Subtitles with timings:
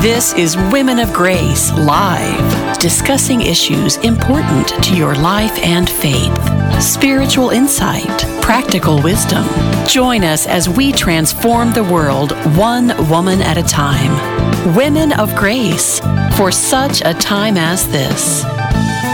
[0.00, 7.48] This is Women of Grace Live, discussing issues important to your life and faith, spiritual
[7.48, 8.06] insight,
[8.42, 9.46] practical wisdom.
[9.86, 14.74] Join us as we transform the world one woman at a time.
[14.76, 15.98] Women of Grace,
[16.36, 18.44] for such a time as this.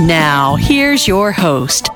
[0.00, 1.90] Now, here's your host,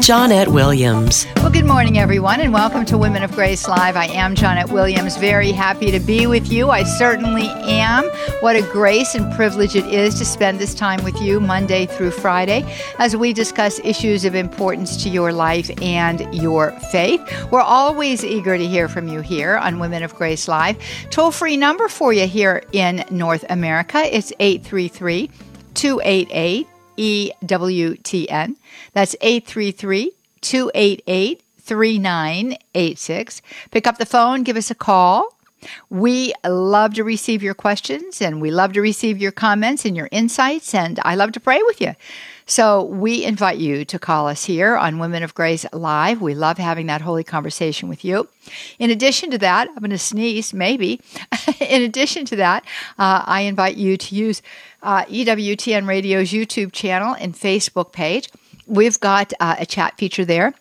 [0.00, 1.26] Johnnette Williams.
[1.36, 3.94] Well, good morning, everyone, and welcome to Women of Grace Live.
[3.94, 6.70] I am Johnnette Williams, very happy to be with you.
[6.70, 8.04] I certainly am.
[8.40, 12.12] What a grace and privilege it is to spend this time with you Monday through
[12.12, 12.64] Friday
[12.98, 17.20] as we discuss issues of importance to your life and your faith.
[17.50, 20.78] We're always eager to hear from you here on Women of Grace Live.
[21.10, 25.30] Toll free number for you here in North America it's 833
[25.74, 26.66] 288
[27.02, 28.54] EWTN.
[28.92, 33.42] That's 833 288 3986.
[33.70, 35.34] Pick up the phone, give us a call.
[35.90, 40.08] We love to receive your questions and we love to receive your comments and your
[40.10, 41.94] insights, and I love to pray with you.
[42.46, 46.20] So we invite you to call us here on Women of Grace Live.
[46.20, 48.28] We love having that holy conversation with you.
[48.80, 51.00] In addition to that, I'm going to sneeze, maybe.
[51.60, 52.64] In addition to that,
[52.98, 54.42] uh, I invite you to use
[54.82, 58.30] uh, EWTN Radio's YouTube channel and Facebook page.
[58.66, 60.54] We've got uh, a chat feature there.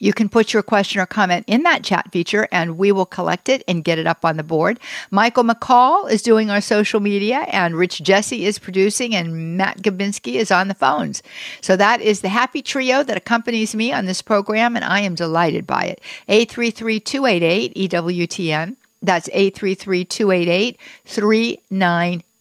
[0.00, 3.48] You can put your question or comment in that chat feature and we will collect
[3.48, 4.78] it and get it up on the board.
[5.10, 10.34] Michael McCall is doing our social media and Rich Jesse is producing and Matt Gabinski
[10.34, 11.22] is on the phones.
[11.62, 15.14] So that is the happy trio that accompanies me on this program and I am
[15.14, 16.02] delighted by it.
[16.28, 18.76] 833-288 EWTN.
[19.00, 20.76] That's 833-288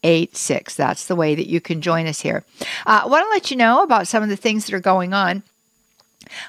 [0.04, 0.76] 3986.
[0.76, 2.44] That's the way that you can join us here.
[2.86, 5.14] Uh, I want to let you know about some of the things that are going
[5.14, 5.44] on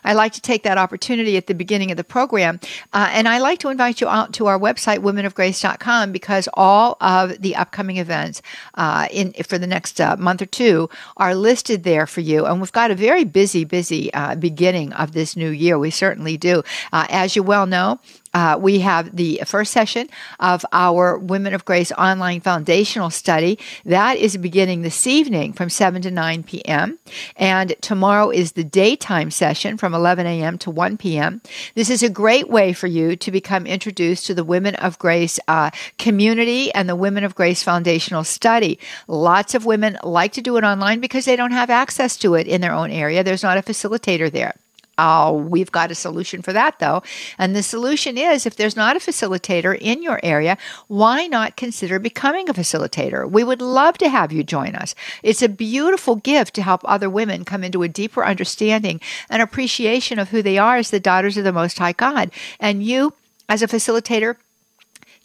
[0.03, 2.61] I like to take that opportunity at the beginning of the program.
[2.93, 7.41] Uh, and I like to invite you out to our website, womenofgrace.com, because all of
[7.41, 8.43] the upcoming events
[8.75, 12.47] uh, in for the next uh, month or two are listed there for you.
[12.47, 15.79] And we've got a very busy, busy uh, beginning of this new year.
[15.79, 16.63] We certainly do.
[16.93, 17.99] Uh, as you well know,
[18.35, 20.09] uh, we have the first session
[20.41, 23.59] of our Women of Grace online foundational study.
[23.85, 26.99] That is beginning this evening from 7 to 9 p.m.
[27.37, 30.59] And tomorrow is the daytime session from 11 a.m.
[30.59, 31.41] to 1 p.m.
[31.75, 35.39] This is a great way for you to become introduced to the Women of Grace
[35.47, 38.79] uh, community and the Women of Grace foundational study.
[39.07, 42.49] Lots of women like to do it online because they don't have access to it
[42.49, 43.23] in their own area.
[43.23, 44.55] There's not a facilitator there.
[44.97, 47.03] Oh, we've got a solution for that though.
[47.39, 50.57] And the solution is if there's not a facilitator in your area,
[50.87, 53.29] why not consider becoming a facilitator?
[53.29, 54.95] We would love to have you join us.
[55.23, 60.19] It's a beautiful gift to help other women come into a deeper understanding and appreciation
[60.19, 62.31] of who they are as the daughters of the Most High God.
[62.61, 63.15] And you,
[63.49, 64.37] as a facilitator,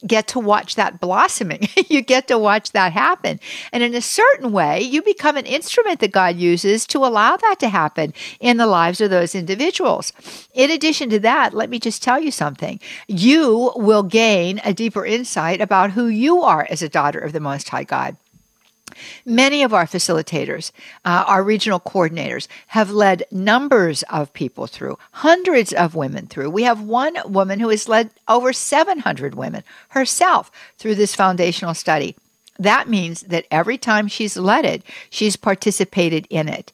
[0.06, 1.68] get to watch that blossoming.
[1.90, 3.40] you get to watch that happen.
[3.72, 7.58] And in a certain way, you become an instrument that God uses to allow that
[7.60, 10.14] to happen in the lives of those individuals.
[10.54, 12.80] In addition to that, let me just tell you something.
[13.08, 17.40] You will gain a deeper insight about who you are as a daughter of the
[17.40, 18.16] Most High God.
[19.26, 20.72] Many of our facilitators,
[21.06, 26.50] uh, our regional coordinators, have led numbers of people through, hundreds of women through.
[26.50, 32.16] We have one woman who has led over 700 women herself through this foundational study.
[32.58, 36.74] That means that every time she's led it, she's participated in it.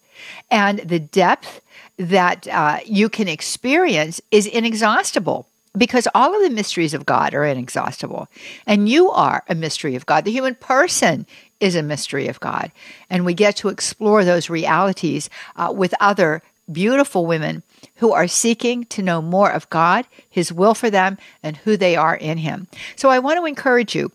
[0.49, 1.61] And the depth
[1.97, 7.45] that uh, you can experience is inexhaustible because all of the mysteries of God are
[7.45, 8.27] inexhaustible.
[8.65, 10.25] And you are a mystery of God.
[10.25, 11.25] The human person
[11.65, 12.71] is a mystery of God.
[13.09, 17.63] And we get to explore those realities uh, with other beautiful women
[17.97, 21.95] who are seeking to know more of God, His will for them, and who they
[21.95, 22.67] are in Him.
[22.95, 24.11] So I want to encourage you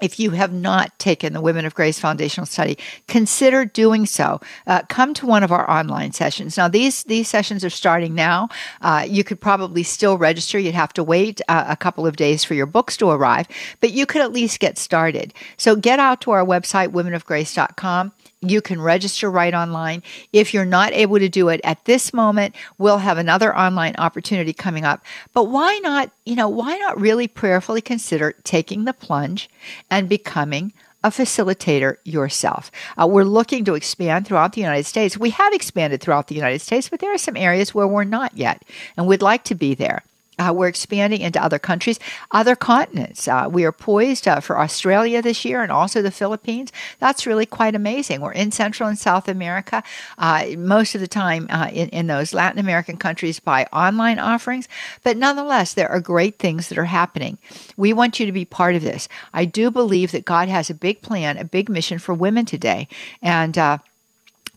[0.00, 2.78] if you have not taken the Women of Grace Foundational Study,
[3.08, 4.40] consider doing so.
[4.66, 6.56] Uh, come to one of our online sessions.
[6.56, 8.48] Now, these these sessions are starting now.
[8.80, 10.58] Uh, you could probably still register.
[10.58, 13.48] You'd have to wait uh, a couple of days for your books to arrive,
[13.80, 15.34] but you could at least get started.
[15.56, 18.12] So get out to our website, womenofgrace.com.
[18.42, 20.02] You can register right online.
[20.32, 24.54] If you're not able to do it at this moment, we'll have another online opportunity
[24.54, 25.04] coming up.
[25.34, 29.50] But why not, you know, why not really prayerfully consider taking the plunge
[29.90, 30.72] and becoming
[31.02, 32.70] a facilitator yourself.
[33.00, 35.16] Uh, we're looking to expand throughout the United States.
[35.16, 38.36] We have expanded throughout the United States, but there are some areas where we're not
[38.36, 38.62] yet,
[38.96, 40.02] and we'd like to be there.
[40.40, 42.00] Uh, we're expanding into other countries,
[42.30, 43.28] other continents.
[43.28, 46.72] Uh, we are poised uh, for Australia this year and also the Philippines.
[46.98, 48.20] That's really quite amazing.
[48.20, 49.82] We're in Central and South America
[50.16, 54.66] uh, most of the time uh, in, in those Latin American countries by online offerings.
[55.02, 57.36] But nonetheless, there are great things that are happening.
[57.76, 59.08] We want you to be part of this.
[59.34, 62.88] I do believe that God has a big plan, a big mission for women today.
[63.20, 63.78] And uh,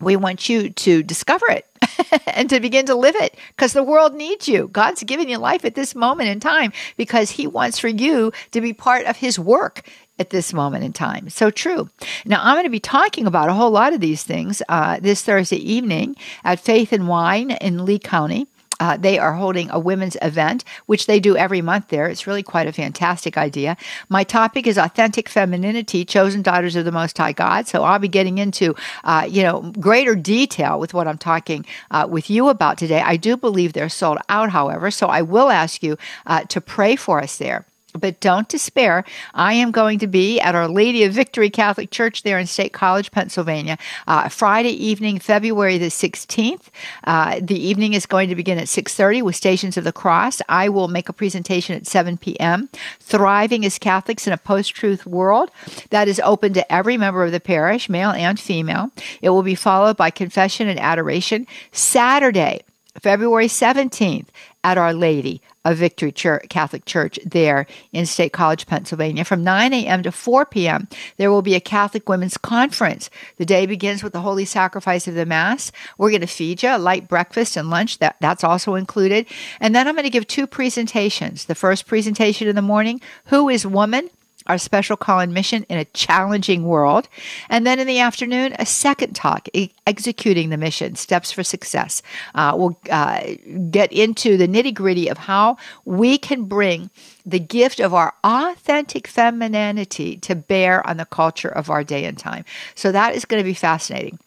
[0.00, 1.66] we want you to discover it
[2.26, 4.68] and to begin to live it because the world needs you.
[4.68, 8.60] God's given you life at this moment in time because He wants for you to
[8.60, 9.82] be part of His work
[10.18, 11.28] at this moment in time.
[11.28, 11.88] So true.
[12.24, 15.22] Now, I'm going to be talking about a whole lot of these things uh, this
[15.22, 18.46] Thursday evening at Faith and Wine in Lee County.
[18.80, 22.08] Uh, they are holding a women's event, which they do every month there.
[22.08, 23.76] It's really quite a fantastic idea.
[24.08, 27.66] My topic is authentic femininity, chosen daughters of the Most High God.
[27.66, 28.74] So I'll be getting into,
[29.04, 33.00] uh, you know, greater detail with what I'm talking uh, with you about today.
[33.00, 36.96] I do believe they're sold out, however, so I will ask you uh, to pray
[36.96, 37.66] for us there.
[37.96, 39.04] But don't despair.
[39.34, 42.72] I am going to be at Our Lady of Victory Catholic Church there in State
[42.72, 46.70] College, Pennsylvania, uh, Friday evening, February the 16th.
[47.04, 50.42] Uh, the evening is going to begin at 6.30 with Stations of the Cross.
[50.48, 52.68] I will make a presentation at 7 p.m.
[52.98, 55.52] Thriving as Catholics in a Post-Truth World.
[55.90, 58.90] That is open to every member of the parish, male and female.
[59.22, 62.62] It will be followed by Confession and Adoration Saturday,
[63.00, 64.26] February 17th
[64.64, 69.24] at Our Lady of Victory Church, Catholic Church there in State College, Pennsylvania.
[69.24, 70.02] From 9 a.m.
[70.02, 73.10] to 4 p.m., there will be a Catholic Women's Conference.
[73.36, 75.72] The day begins with the Holy Sacrifice of the Mass.
[75.98, 77.98] We're going to feed you a light breakfast and lunch.
[77.98, 79.26] That, that's also included.
[79.60, 81.46] And then I'm going to give two presentations.
[81.46, 84.10] The first presentation in the morning, Who is Woman?
[84.46, 87.08] Our special call and mission in a challenging world.
[87.48, 92.02] And then in the afternoon, a second talk, e- executing the mission, steps for success.
[92.34, 93.22] Uh, we'll uh,
[93.70, 96.90] get into the nitty gritty of how we can bring
[97.24, 102.18] the gift of our authentic femininity to bear on the culture of our day and
[102.18, 102.44] time.
[102.74, 104.18] So that is going to be fascinating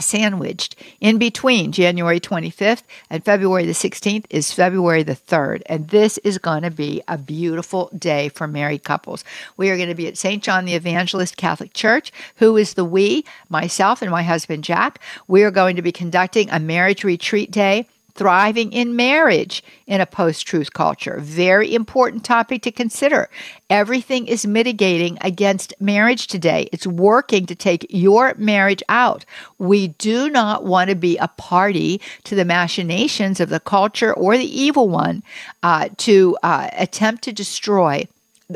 [0.00, 5.62] sandwiched in between January 25th and February the 16th is February the 3rd.
[5.66, 9.24] And this is going to be a beautiful day for married couples.
[9.56, 10.42] We are going to be at St.
[10.42, 12.12] John the Evangelist Catholic Church.
[12.36, 13.24] Who is the we?
[13.48, 15.00] Myself and my husband Jack.
[15.28, 20.06] We are going to be conducting a marriage retreat day thriving in marriage in a
[20.06, 21.18] post truth culture.
[21.20, 23.28] Very important topic to consider.
[23.68, 26.68] Everything is mitigating against marriage today.
[26.72, 29.24] It's working to take your marriage out.
[29.58, 34.36] We do not want to be a party to the machinations of the culture or
[34.36, 35.22] the evil one
[35.62, 38.06] uh, to uh, attempt to destroy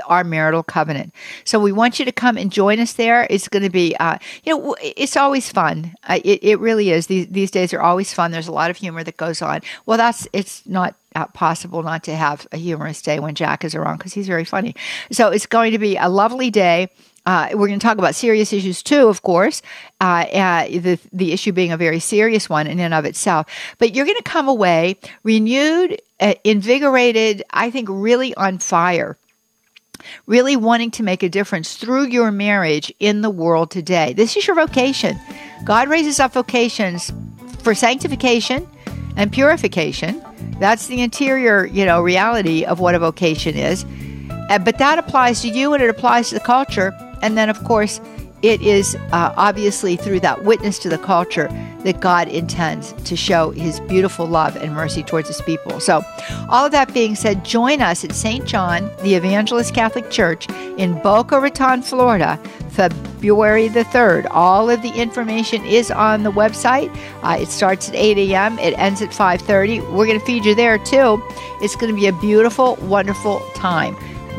[0.06, 1.14] our marital covenant.
[1.44, 3.26] So we want you to come and join us there.
[3.31, 5.94] It's going to be, uh, you know, it's always fun.
[6.05, 7.06] Uh, it, it really is.
[7.06, 8.31] These, these days are always fun.
[8.31, 9.61] There's a lot of humor that goes on.
[9.87, 13.75] Well, that's, it's not uh, possible not to have a humorous day when Jack is
[13.75, 14.75] around because he's very funny.
[15.12, 16.88] So it's going to be a lovely day.
[17.26, 19.62] Uh, we're going to talk about serious issues too, of course.
[20.00, 23.47] Uh, uh, the the issue being a very serious one in and of itself.
[23.79, 27.43] But you're going to come away renewed, uh, invigorated.
[27.50, 29.17] I think really on fire
[30.26, 34.12] really wanting to make a difference through your marriage in the world today.
[34.12, 35.19] This is your vocation.
[35.64, 37.12] God raises up vocations
[37.61, 38.69] for sanctification
[39.17, 40.23] and purification.
[40.58, 43.85] That's the interior, you know, reality of what a vocation is.
[44.49, 46.93] But that applies to you and it applies to the culture.
[47.23, 48.00] And then, of course,
[48.44, 51.49] it is uh, obviously through that witness to the culture
[51.82, 55.81] that God intends to show his beautiful love and mercy towards his people.
[55.81, 56.02] So,
[56.50, 58.44] all of that being said, join us at St.
[58.44, 60.46] John, the Evangelist Catholic Church
[60.76, 62.38] in Boca Raton, Florida,
[62.69, 64.26] February the 3rd.
[64.31, 66.95] All of the information is on the website.
[67.23, 69.90] Uh, it starts at 8 a.m., it ends at 5.30.
[69.90, 71.23] We're going to feed you there too.
[71.62, 73.97] It's going to be a beautiful, wonderful time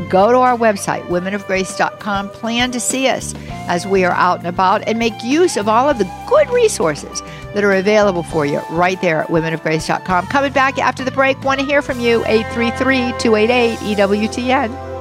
[0.10, 2.30] go to our website, womenofgrace.com.
[2.30, 3.34] Plan to see us
[3.68, 7.22] as we are out and about and make use of all of the good resources
[7.54, 10.28] that are available for you right there at womenofgrace.com.
[10.28, 14.96] Coming back after the break, want to hear from you, 833 288 EWTN.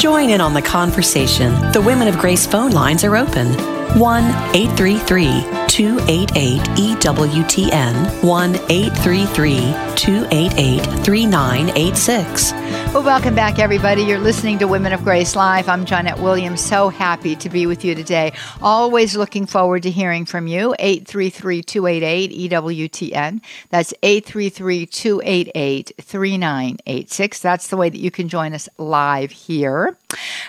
[0.00, 1.52] Join in on the conversation.
[1.72, 3.79] The Women of Grace phone lines are open.
[3.96, 9.60] 1 833 288 EWTN, 1 833
[9.96, 12.52] 288 3986.
[12.94, 14.02] Well, welcome back, everybody.
[14.02, 15.68] You're listening to Women of Grace Live.
[15.68, 16.60] I'm Johnnette Williams.
[16.60, 18.32] So happy to be with you today.
[18.62, 20.72] Always looking forward to hearing from you.
[20.78, 23.40] 833 288 EWTN.
[23.70, 27.40] That's 833 288 3986.
[27.40, 29.96] That's the way that you can join us live here.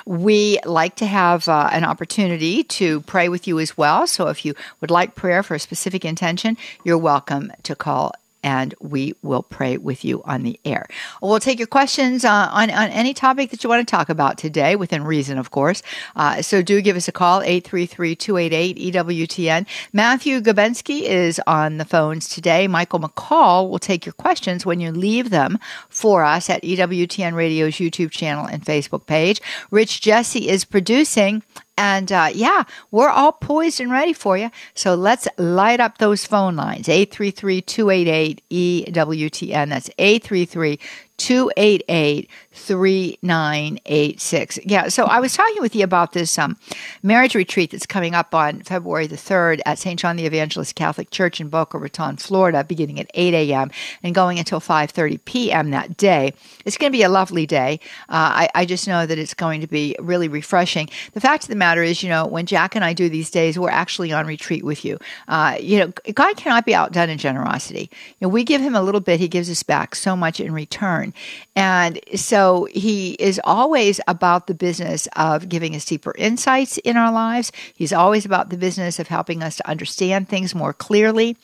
[0.06, 4.08] We like to have uh, an opportunity to pray with you as well.
[4.08, 8.14] So if you would like prayer for a specific intention, you're welcome to call
[8.44, 10.88] and we will pray with you on the air.
[11.22, 14.38] We'll take your questions uh, on, on any topic that you want to talk about
[14.38, 15.84] today, within reason, of course.
[16.16, 19.68] Uh, so do give us a call, 833-288-EWTN.
[19.94, 22.68] Matthew Gabensky is on the phones today.
[22.68, 27.76] Michael McCall will take your questions when you leave them for us at EWTN Radio's
[27.76, 29.42] YouTube channel and Facebook page.
[29.70, 31.44] Rich Jesse is producing
[31.78, 34.52] and uh, yeah, we're all poised and ready for you.
[34.74, 39.70] So let's light up those phone lines 833 288 EWTN.
[39.70, 40.80] That's 833
[41.22, 44.60] 288 3986.
[44.66, 46.58] Yeah, so I was talking with you about this um,
[47.02, 50.00] marriage retreat that's coming up on February the 3rd at St.
[50.00, 53.72] John the Evangelist Catholic Church in Boca Raton, Florida, beginning at 8 a.m.
[54.04, 55.72] and going until 5.30 p.m.
[55.72, 56.34] that day.
[56.66, 57.80] It's going to be a lovely day.
[58.10, 60.90] Uh, I, I just know that it's going to be really refreshing.
[61.14, 63.58] The fact of the matter is, you know, when Jack and I do these days,
[63.58, 65.00] we're actually on retreat with you.
[65.28, 67.90] Uh, you know, God cannot be outdone in generosity.
[68.20, 70.52] You know, we give him a little bit, he gives us back so much in
[70.52, 71.11] return.
[71.56, 77.12] And so he is always about the business of giving us deeper insights in our
[77.12, 77.52] lives.
[77.74, 81.38] He's always about the business of helping us to understand things more clearly.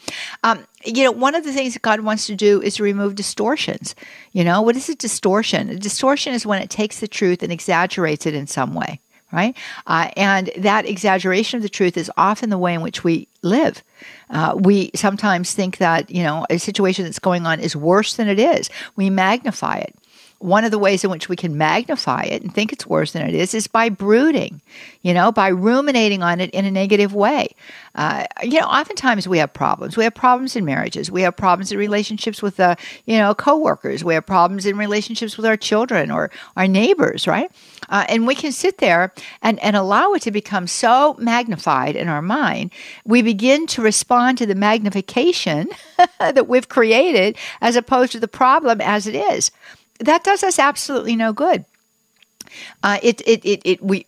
[0.44, 3.16] Um, you know, one of the things that God wants to do is to remove
[3.16, 3.96] distortions.
[4.32, 5.70] You know, what is a distortion?
[5.70, 9.00] A distortion is when it takes the truth and exaggerates it in some way
[9.32, 9.56] right?
[9.86, 13.84] Uh, and that exaggeration of the truth is often the way in which we live.
[14.30, 18.28] Uh, we sometimes think that, you know, a situation that's going on is worse than
[18.28, 18.70] it is.
[18.96, 19.96] We magnify it
[20.40, 23.28] one of the ways in which we can magnify it and think it's worse than
[23.28, 24.62] it is is by brooding,
[25.02, 27.56] you know, by ruminating on it in a negative way.
[27.96, 29.98] Uh, you know, oftentimes we have problems.
[29.98, 31.10] We have problems in marriages.
[31.10, 32.76] We have problems in relationships with, uh,
[33.06, 34.04] you know, coworkers.
[34.04, 37.52] We have problems in relationships with our children or our neighbors, right?
[37.90, 42.08] Uh, and we can sit there and, and allow it to become so magnified in
[42.08, 42.72] our mind,
[43.06, 45.70] we begin to respond to the magnification
[46.20, 49.52] that we've created as opposed to the problem as it is
[50.00, 51.66] that does us absolutely no good.
[52.84, 54.06] Uh, it, it, it, it, we,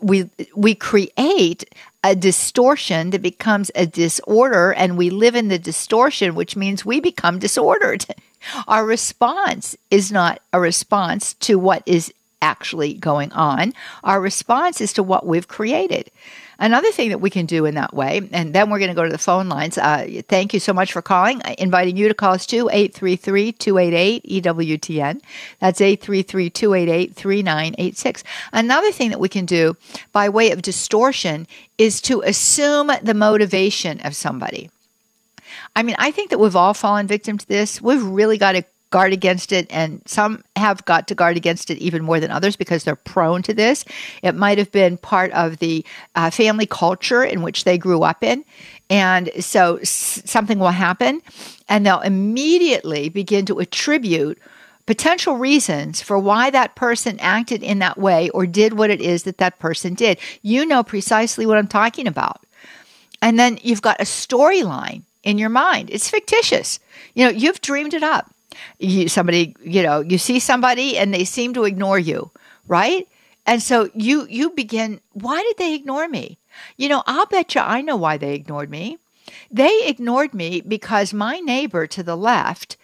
[0.00, 1.64] we, we create
[2.02, 7.00] a distortion that becomes a disorder, and we live in the distortion, which means we
[7.00, 8.06] become disordered.
[8.68, 13.74] Our response is not a response to what is actually going on.
[14.04, 16.10] Our response is to what we've created.
[16.60, 19.04] Another thing that we can do in that way, and then we're going to go
[19.04, 19.78] to the phone lines.
[19.78, 21.40] Uh, thank you so much for calling.
[21.56, 25.20] Inviting you to call us too, 833 288 EWTN.
[25.60, 28.24] That's 833 288 3986.
[28.52, 29.76] Another thing that we can do
[30.12, 31.46] by way of distortion
[31.78, 34.68] is to assume the motivation of somebody.
[35.76, 37.80] I mean, I think that we've all fallen victim to this.
[37.80, 41.78] We've really got to guard against it, and some have got to guard against it
[41.78, 43.84] even more than others because they're prone to this.
[44.22, 48.24] It might have been part of the uh, family culture in which they grew up
[48.24, 48.44] in.
[48.90, 51.20] And so s- something will happen,
[51.68, 54.38] and they'll immediately begin to attribute
[54.86, 59.24] potential reasons for why that person acted in that way or did what it is
[59.24, 60.18] that that person did.
[60.40, 62.42] You know precisely what I'm talking about.
[63.20, 65.90] And then you've got a storyline in your mind.
[65.90, 66.80] It's fictitious.
[67.14, 68.32] You know, you've dreamed it up
[68.78, 72.30] you, somebody, you know, you see somebody and they seem to ignore you,
[72.66, 73.08] right?
[73.46, 76.38] And so you you begin, why did they ignore me?
[76.76, 78.98] You know, I'll bet you I know why they ignored me.
[79.50, 82.76] They ignored me because my neighbor to the left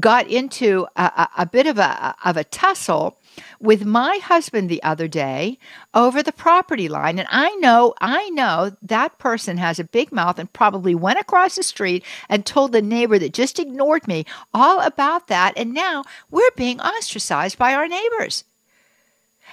[0.00, 3.17] got into a, a, a bit of a of a tussle
[3.60, 5.58] with my husband the other day
[5.94, 7.18] over the property line.
[7.18, 11.56] And I know, I know that person has a big mouth and probably went across
[11.56, 14.24] the street and told the neighbor that just ignored me
[14.54, 15.54] all about that.
[15.56, 18.44] And now we're being ostracized by our neighbors.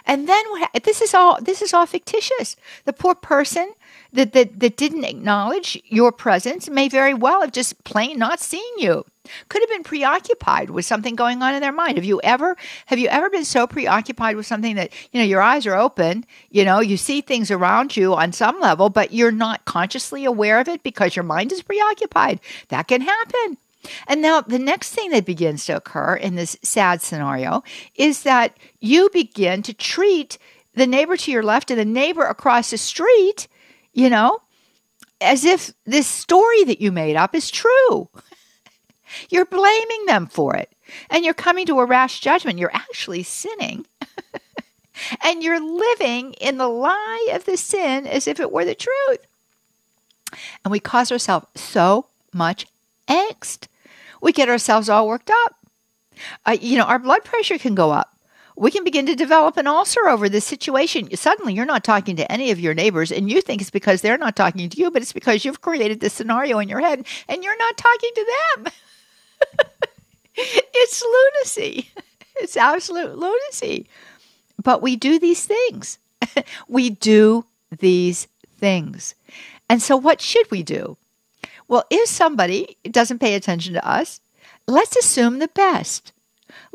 [0.06, 0.44] And then
[0.84, 2.56] this is all this is all fictitious.
[2.86, 3.74] The poor person
[4.16, 8.80] that, that that didn't acknowledge your presence may very well have just plain not seen
[8.80, 9.06] you
[9.50, 11.98] could have been preoccupied with something going on in their mind.
[11.98, 12.56] Have you ever
[12.86, 16.26] have you ever been so preoccupied with something that, you know, your eyes are open,
[16.50, 20.60] you know, you see things around you on some level, but you're not consciously aware
[20.60, 22.40] of it because your mind is preoccupied.
[22.70, 23.58] That can happen.
[24.08, 27.64] And now the next thing that begins to occur in this sad scenario
[27.96, 30.38] is that you begin to treat
[30.74, 33.48] the neighbor to your left and the neighbor across the street,
[33.96, 34.40] you know,
[35.22, 38.10] as if this story that you made up is true.
[39.30, 40.70] You're blaming them for it.
[41.10, 42.60] and you're coming to a rash judgment.
[42.60, 43.86] You're actually sinning.
[45.24, 49.26] and you're living in the lie of the sin as if it were the truth.
[50.64, 52.68] And we cause ourselves so much
[53.08, 53.68] angst.
[54.22, 55.56] We get ourselves all worked up.
[56.46, 58.15] Uh, you know, our blood pressure can go up.
[58.56, 61.14] We can begin to develop an ulcer over this situation.
[61.16, 64.18] Suddenly, you're not talking to any of your neighbors, and you think it's because they're
[64.18, 67.44] not talking to you, but it's because you've created this scenario in your head and
[67.44, 68.74] you're not talking to them.
[70.36, 71.92] it's lunacy.
[72.38, 73.88] It's absolute lunacy.
[74.62, 76.00] But we do these things.
[76.68, 77.46] we do
[77.78, 79.16] these things.
[79.70, 80.98] And so, what should we do?
[81.68, 84.22] Well, if somebody doesn't pay attention to us,
[84.68, 86.12] let's assume the best.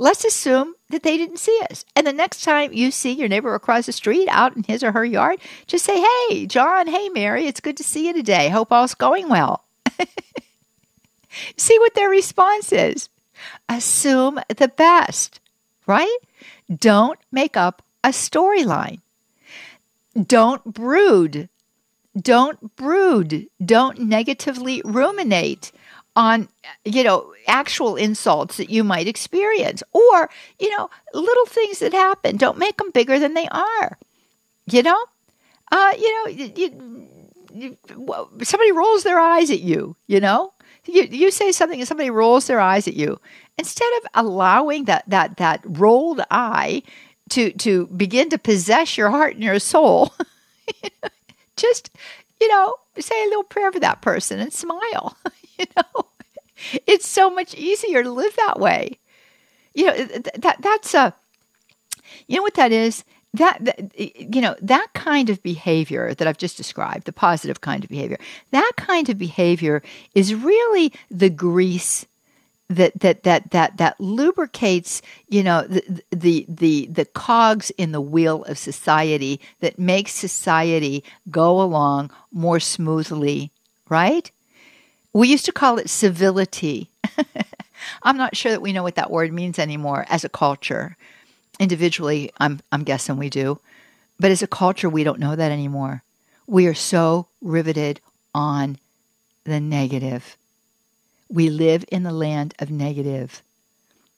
[0.00, 1.85] Let's assume that they didn't see us.
[1.95, 4.92] And the next time you see your neighbor across the street out in his or
[4.92, 8.49] her yard, just say, Hey, John, hey, Mary, it's good to see you today.
[8.49, 9.62] Hope all's going well.
[11.59, 13.11] see what their response is.
[13.69, 15.38] Assume the best,
[15.87, 16.19] right?
[16.75, 19.00] Don't make up a storyline.
[20.16, 21.50] Don't brood.
[22.19, 23.49] Don't brood.
[23.62, 25.73] Don't negatively ruminate
[26.17, 26.49] on
[26.85, 32.37] you know actual insults that you might experience or you know little things that happen.
[32.37, 33.99] Don't make them bigger than they are
[34.67, 35.05] you know?
[35.73, 37.09] Uh you know you, you,
[37.52, 37.76] you,
[38.43, 40.52] somebody rolls their eyes at you you know?
[40.87, 43.21] You, you say something and somebody rolls their eyes at you.
[43.59, 46.83] Instead of allowing that that that rolled eye
[47.31, 50.12] to to begin to possess your heart and your soul
[51.57, 51.90] just
[52.40, 55.17] you know say a little prayer for that person and smile
[55.61, 56.07] you know?
[56.87, 58.99] It's so much easier to live that way.
[59.75, 60.05] You know
[60.37, 61.14] that that's a
[62.26, 63.05] you know what that is?
[63.35, 64.00] That, that,
[64.35, 68.19] you know that kind of behavior that i've just described the positive kind of behavior
[68.50, 69.85] that kind of behavior
[70.17, 72.05] is really the grease
[72.71, 78.00] that that that that that lubricates you know the the the the cogs in the
[78.00, 83.52] wheel of society that makes society go along more smoothly
[83.88, 84.33] right
[85.12, 86.90] we used to call it civility.
[88.02, 90.97] I'm not sure that we know what that word means anymore as a culture.
[91.59, 93.61] Individually i'm i'm guessing we do.
[94.19, 96.02] But as a culture we don't know that anymore.
[96.47, 98.00] We are so riveted
[98.35, 98.79] on
[99.45, 100.37] the negative.
[101.29, 103.43] We live in the land of negative,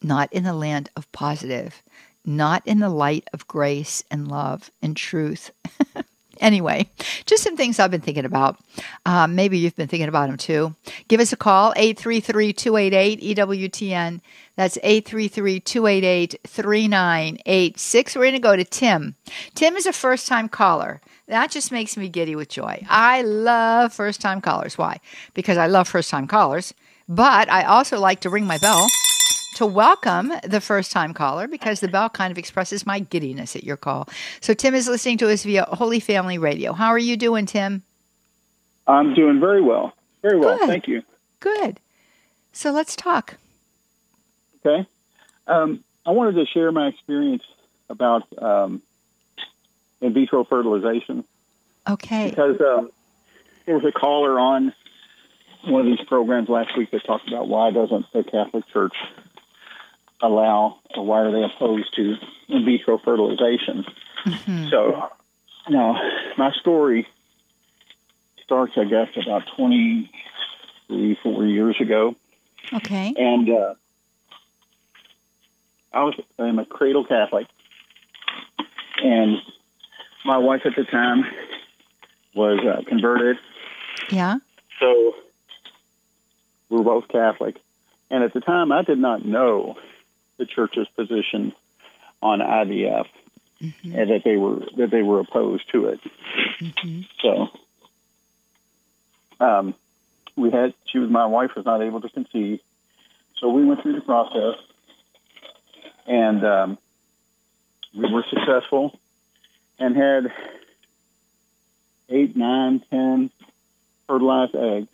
[0.03, 1.83] not in the land of positive,
[2.25, 5.51] not in the light of grace and love and truth.
[6.43, 6.87] anyway,
[7.25, 8.59] just some things I've been thinking about.
[9.07, 10.75] Um, maybe you've been thinking about them too.
[11.09, 14.21] Give us a call, 833 288 EWTN.
[14.57, 18.17] That's 833 288 3986.
[18.17, 19.15] We're going to go to Tim.
[19.55, 21.01] Tim is a first time caller.
[21.29, 22.85] That just makes me giddy with joy.
[22.91, 24.77] I love first time callers.
[24.77, 25.01] Why?
[25.33, 26.75] Because I love first time callers.
[27.09, 28.87] But I also like to ring my bell
[29.55, 33.65] to welcome the first time caller because the bell kind of expresses my giddiness at
[33.65, 34.09] your call.
[34.41, 36.73] So, Tim is listening to us via Holy Family Radio.
[36.73, 37.83] How are you doing, Tim?
[38.87, 39.93] I'm doing very well.
[40.23, 40.59] Very well.
[40.59, 40.69] Good.
[40.69, 41.03] Thank you.
[41.41, 41.81] Good.
[42.53, 43.37] So, let's talk.
[44.65, 44.87] Okay.
[45.47, 47.43] Um, I wanted to share my experience
[47.89, 48.83] about um,
[50.01, 51.25] in vitro fertilization.
[51.89, 52.31] Okay.
[52.31, 52.91] Because um,
[53.67, 54.73] there was a caller on
[55.65, 58.95] one of these programs last week that talked about why doesn't the Catholic Church
[60.23, 62.17] allow or why are they opposed to
[62.49, 63.85] in vitro fertilization?
[64.25, 64.69] Mm-hmm.
[64.71, 65.11] So
[65.69, 66.01] now
[66.39, 67.07] my story
[68.45, 72.15] starts, I guess, about 23, four years ago.
[72.73, 73.13] Okay.
[73.17, 73.75] And uh,
[75.93, 77.49] I was I'm a cradle Catholic,
[79.03, 79.39] and
[80.25, 81.25] my wife at the time
[82.35, 83.37] was uh, converted.
[84.11, 84.37] Yeah.
[84.79, 85.15] So
[86.71, 87.57] we were both Catholic.
[88.11, 89.77] And at the time, I did not know
[90.39, 91.53] the church's position
[92.21, 93.07] on IVF
[93.63, 93.95] mm-hmm.
[93.95, 96.01] and that they were that they were opposed to it.
[96.61, 97.01] Mm-hmm.
[97.21, 97.49] So,
[99.45, 99.75] um,
[100.37, 102.61] we had she was my wife was not able to conceive,
[103.39, 104.57] so we went through the process,
[106.07, 106.79] and um,
[107.95, 108.99] we were successful,
[109.79, 110.33] and had
[112.09, 113.31] eight, nine, ten
[114.07, 114.89] fertilized eggs,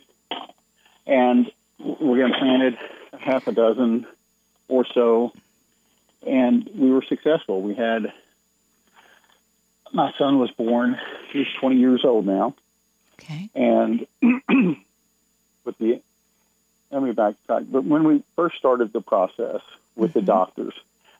[1.07, 2.77] and we implanted
[3.19, 4.05] half a dozen
[4.69, 5.33] or so,
[6.25, 7.61] and we were successful.
[7.61, 8.13] We had
[9.91, 10.97] my son was born.
[11.31, 12.55] He's 20 years old now.
[13.19, 13.49] Okay.
[13.55, 14.07] And
[15.65, 16.01] with the
[16.91, 17.71] let me backtrack.
[17.71, 19.61] But when we first started the process
[19.95, 20.19] with mm-hmm.
[20.19, 20.73] the doctors,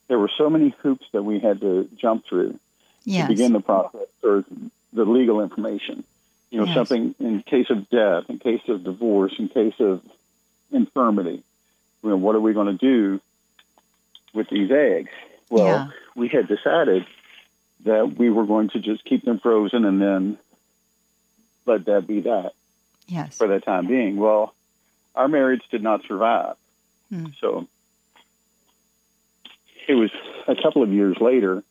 [0.07, 2.59] there were so many hoops that we had to jump through
[3.03, 3.27] yes.
[3.27, 4.43] to begin the process or
[4.93, 6.03] the legal information.
[6.49, 6.73] You know, yes.
[6.73, 10.01] something in case of death, in case of divorce, in case of
[10.71, 11.43] infirmity.
[12.01, 13.21] You know, what are we going to do
[14.33, 15.09] with these eggs.
[15.49, 15.87] Well, Yeah.
[16.15, 17.05] we had decided
[17.85, 20.37] that we were going to just keep them frozen and then
[21.65, 22.51] let that be that
[23.07, 23.37] Yes.
[23.37, 24.17] for the time being.
[24.17, 24.53] Well,
[25.15, 26.55] our marriage did not survive.
[27.09, 27.27] Hmm.
[27.39, 27.67] So
[29.87, 30.11] it was
[30.47, 31.63] a couple of years later,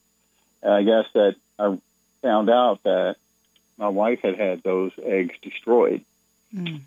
[0.67, 1.79] I guess, that I
[2.23, 3.17] found out that
[3.77, 6.05] my wife had had those eggs destroyed
[6.55, 6.81] Mm.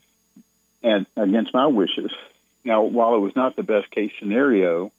[0.83, 2.11] and against my wishes.
[2.65, 4.91] Now, while it was not the best case scenario,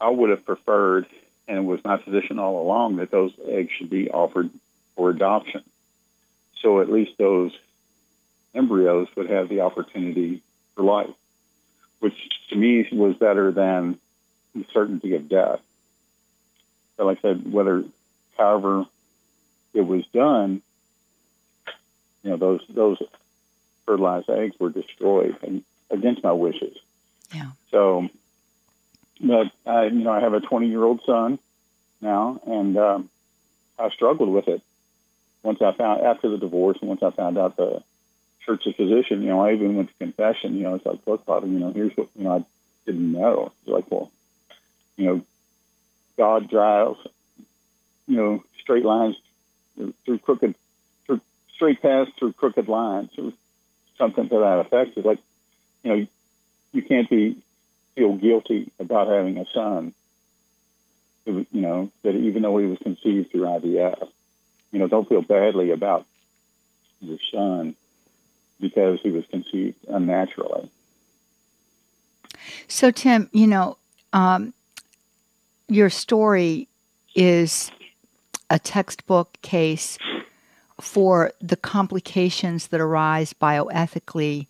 [0.00, 1.06] I would have preferred,
[1.46, 4.50] and it was my position all along, that those eggs should be offered
[4.96, 5.62] for adoption.
[6.60, 7.52] So at least those
[8.54, 10.42] embryos would have the opportunity
[10.74, 11.14] for life,
[12.00, 12.14] which
[12.48, 13.98] to me was better than
[14.54, 15.60] the certainty of death.
[16.96, 17.84] But like I said, whether,
[18.36, 18.86] however,
[19.72, 20.62] it was done,
[22.22, 22.98] you know, those those
[23.86, 26.76] fertilized eggs were destroyed and against my wishes.
[27.34, 27.50] Yeah.
[27.70, 28.08] So,
[29.20, 31.38] but I, you know, I have a 20 year old son
[32.00, 33.10] now, and um,
[33.78, 34.62] I struggled with it
[35.42, 37.82] once I found after the divorce, and once I found out the
[38.44, 39.22] church's position.
[39.22, 40.56] You know, I even went to confession.
[40.56, 42.44] You know, it's like, look, Father, you know, here's what you know I
[42.86, 43.52] didn't know.
[43.60, 44.10] It's like, well,
[44.96, 45.22] you know,
[46.16, 46.98] God drives,
[48.06, 49.16] you know, straight lines
[50.04, 50.54] through crooked,
[51.06, 51.20] through
[51.54, 53.32] straight paths through crooked lines, or
[53.98, 54.96] something to that effect.
[54.96, 55.20] It's like,
[55.82, 56.06] you know,
[56.72, 57.36] you can't be
[57.94, 59.94] feel guilty about having a son.
[61.26, 64.08] You know, that even though he was conceived through IVF,
[64.72, 66.06] you know, don't feel badly about
[67.00, 67.76] your son
[68.58, 70.70] because he was conceived unnaturally.
[72.68, 73.76] So, Tim, you know,
[74.12, 74.54] um,
[75.68, 76.68] your story
[77.14, 77.70] is
[78.48, 79.98] a textbook case
[80.80, 84.46] for the complications that arise bioethically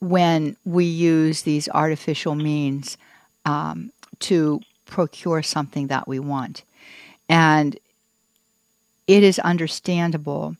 [0.00, 2.96] when we use these artificial means
[3.44, 6.62] um, to procure something that we want.
[7.28, 7.78] And
[9.06, 10.56] it is understandable,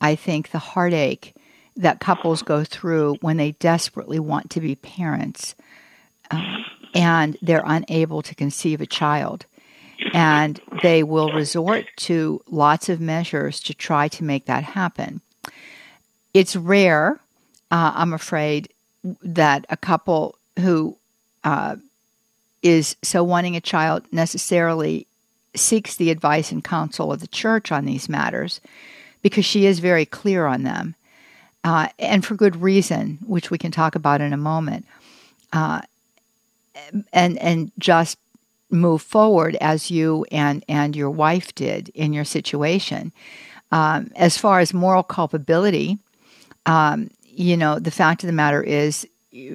[0.00, 1.34] I think, the heartache
[1.76, 5.54] that couples go through when they desperately want to be parents
[6.30, 6.64] um,
[6.94, 9.46] and they're unable to conceive a child.
[10.12, 15.20] And they will resort to lots of measures to try to make that happen.
[16.34, 17.20] It's rare,
[17.72, 18.68] uh, I'm afraid,
[19.22, 20.96] that a couple who
[21.42, 21.76] uh,
[22.62, 25.06] is so wanting a child necessarily
[25.56, 28.60] seeks the advice and counsel of the church on these matters
[29.22, 30.94] because she is very clear on them.
[31.64, 34.86] Uh, and for good reason, which we can talk about in a moment.
[35.52, 35.80] Uh,
[37.12, 38.18] and and just
[38.70, 43.12] move forward as you and and your wife did in your situation.
[43.70, 45.98] Um, as far as moral culpability,
[46.66, 49.06] um, you know, the fact of the matter is,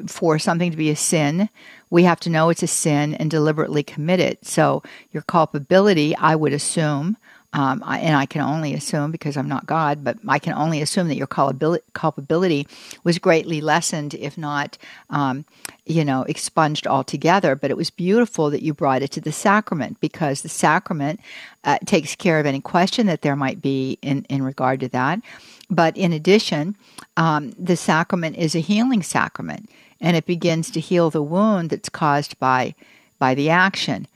[0.07, 1.49] for something to be a sin,
[1.89, 4.43] we have to know it's a sin and deliberately commit it.
[4.45, 7.15] So your culpability, I would assume,
[7.53, 11.07] um, and I can only assume because I'm not God, but I can only assume
[11.07, 12.67] that your culpability, culpability
[13.03, 14.77] was greatly lessened, if not,
[15.09, 15.45] um,
[15.85, 17.55] you know, expunged altogether.
[17.55, 21.19] But it was beautiful that you brought it to the sacrament because the sacrament
[21.63, 25.21] uh, takes care of any question that there might be in, in regard to that.
[25.69, 26.75] But in addition,
[27.17, 31.89] um, the sacrament is a healing sacrament, and it begins to heal the wound that's
[31.89, 32.75] caused by
[33.19, 34.07] by the action.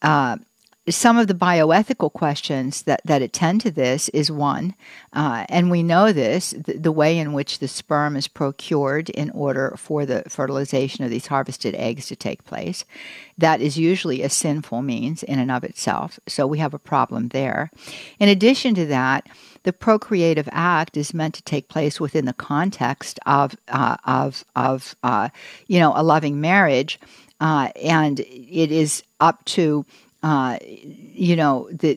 [0.00, 0.36] Uh,
[0.88, 4.74] some of the bioethical questions that, that attend to this is one,
[5.12, 9.30] uh, and we know this the, the, way in which the sperm is procured in
[9.30, 12.84] order for the fertilization of these harvested eggs to take place.
[13.36, 17.28] That is usually a sinful means in and of itself, so we have a problem
[17.28, 17.70] there.
[18.20, 19.26] In addition to that,
[19.66, 24.94] the procreative act is meant to take place within the context of uh, of of
[25.02, 25.28] uh,
[25.66, 27.00] you know a loving marriage,
[27.40, 29.84] uh, and it is up to
[30.22, 31.96] uh, you know, the,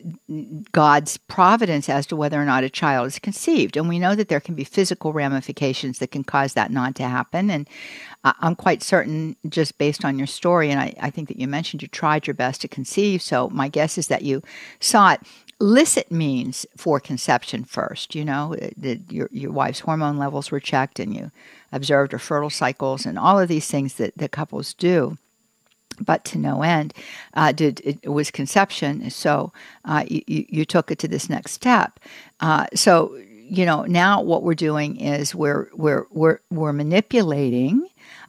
[0.70, 3.76] God's providence as to whether or not a child is conceived.
[3.76, 7.08] And we know that there can be physical ramifications that can cause that not to
[7.08, 7.50] happen.
[7.50, 7.68] And
[8.22, 11.82] I'm quite certain, just based on your story, and I, I think that you mentioned
[11.82, 13.20] you tried your best to conceive.
[13.20, 14.42] So my guess is that you
[14.78, 15.26] sought
[15.60, 18.14] licit means for conception first.
[18.14, 21.30] You know, that your, your wife's hormone levels were checked and you
[21.72, 25.16] observed her fertile cycles and all of these things that, that couples do
[26.00, 26.94] but to no end
[27.34, 29.10] uh, did it was conception.
[29.10, 29.52] So
[29.84, 32.00] uh, you, you took it to this next step.
[32.40, 37.86] Uh, so you know now what we're doing is we're we're we're we're manipulating.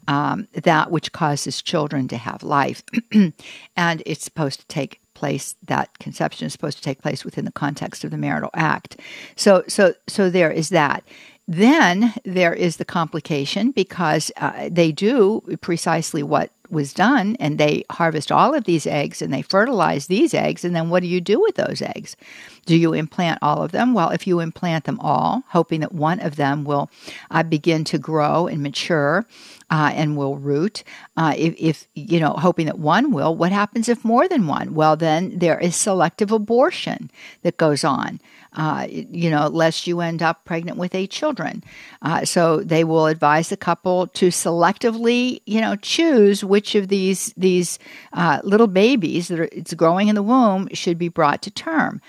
[0.08, 5.56] Um, that which causes children to have life, and it's supposed to take place.
[5.68, 9.00] That conception is supposed to take place within the context of the marital act.
[9.36, 11.04] So, so, so there is that.
[11.48, 17.84] Then there is the complication because uh, they do precisely what was done and they
[17.92, 21.22] harvest all of these eggs and they fertilize these eggs and then what do you
[21.22, 22.16] do with those eggs
[22.65, 26.19] do you implant all of them well if you implant them all hoping that one
[26.19, 26.89] of them will
[27.30, 29.26] uh, begin to grow and mature
[29.71, 30.84] uh, and will root.
[31.15, 34.76] Uh, if, if, you know, hoping that one will, what happens if more than one?
[34.76, 37.10] Well, then there is selective abortion
[37.41, 38.19] that goes on.
[38.54, 41.63] Uh, you know, lest you end up pregnant with eight children.
[42.02, 47.34] Uh, so they will advise the couple to selectively, you know, choose which of these
[47.38, 47.80] these
[48.12, 52.02] uh, little babies that are it's growing in the womb should be brought to term.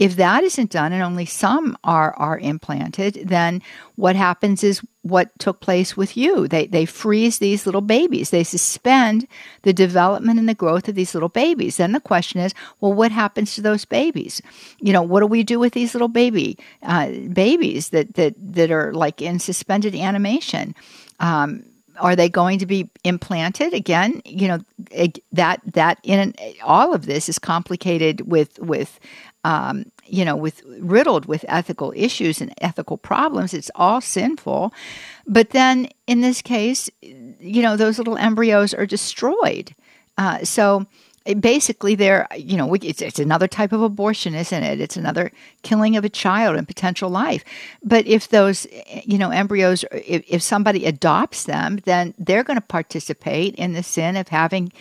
[0.00, 3.60] If that isn't done and only some are, are implanted, then
[3.96, 6.48] what happens is what took place with you.
[6.48, 8.30] They, they freeze these little babies.
[8.30, 9.28] They suspend
[9.60, 11.76] the development and the growth of these little babies.
[11.76, 14.40] Then the question is, well, what happens to those babies?
[14.80, 18.70] You know, what do we do with these little baby uh, babies that, that, that
[18.70, 20.74] are like in suspended animation?
[21.18, 21.64] Um,
[21.98, 24.58] are they going to be implanted again you know
[25.32, 28.98] that that in all of this is complicated with with
[29.44, 33.54] um, you know, with riddled with ethical issues and ethical problems.
[33.54, 34.72] It's all sinful.
[35.26, 39.74] But then in this case, you know, those little embryos are destroyed.
[40.18, 40.86] Uh, so
[41.38, 44.80] basically, they're, you know, it's, it's another type of abortion, isn't it?
[44.80, 47.44] It's another killing of a child and potential life.
[47.82, 48.66] But if those,
[49.04, 53.82] you know, embryos, if, if somebody adopts them, then they're going to participate in the
[53.82, 54.72] sin of having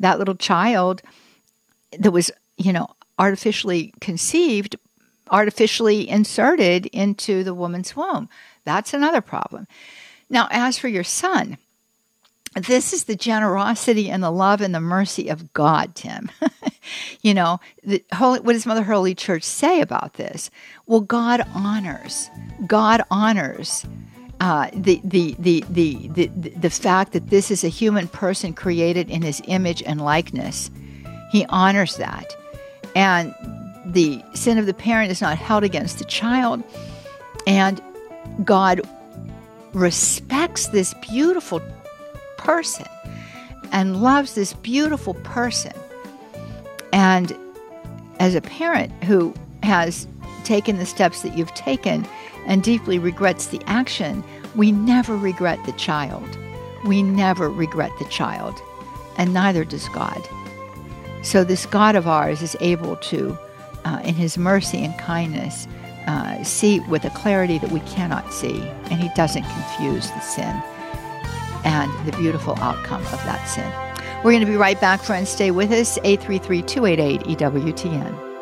[0.00, 1.02] that little child
[1.98, 4.76] that was you know artificially conceived,
[5.30, 8.28] artificially inserted into the woman's womb.
[8.64, 9.66] That's another problem.
[10.30, 11.58] Now, as for your son,
[12.54, 16.30] this is the generosity and the love and the mercy of God, Tim.
[17.22, 17.60] you know,
[18.12, 20.50] Holy, what does Mother Holy Church say about this?
[20.86, 22.30] Well, God honors.
[22.66, 23.84] God honors
[24.40, 29.10] uh, the, the, the, the, the, the fact that this is a human person created
[29.10, 30.70] in his image and likeness.
[31.32, 32.36] He honors that
[32.94, 33.34] and
[33.84, 36.62] the sin of the parent is not held against the child.
[37.46, 37.80] And
[38.44, 38.80] God
[39.72, 41.60] respects this beautiful
[42.38, 42.86] person
[43.72, 45.72] and loves this beautiful person.
[46.92, 47.36] And
[48.20, 50.06] as a parent who has
[50.44, 52.06] taken the steps that you've taken
[52.46, 54.22] and deeply regrets the action,
[54.54, 56.38] we never regret the child.
[56.84, 58.54] We never regret the child,
[59.16, 60.20] and neither does God.
[61.24, 63.36] So, this God of ours is able to,
[63.84, 65.66] uh, in his mercy and kindness,
[66.06, 68.60] uh, see with a clarity that we cannot see,
[68.90, 70.62] and he doesn't confuse the sin
[71.64, 73.70] and the beautiful outcome of that sin.
[74.22, 75.30] We're going to be right back, friends.
[75.30, 75.98] Stay with us.
[76.04, 78.33] 833 288 EWTN.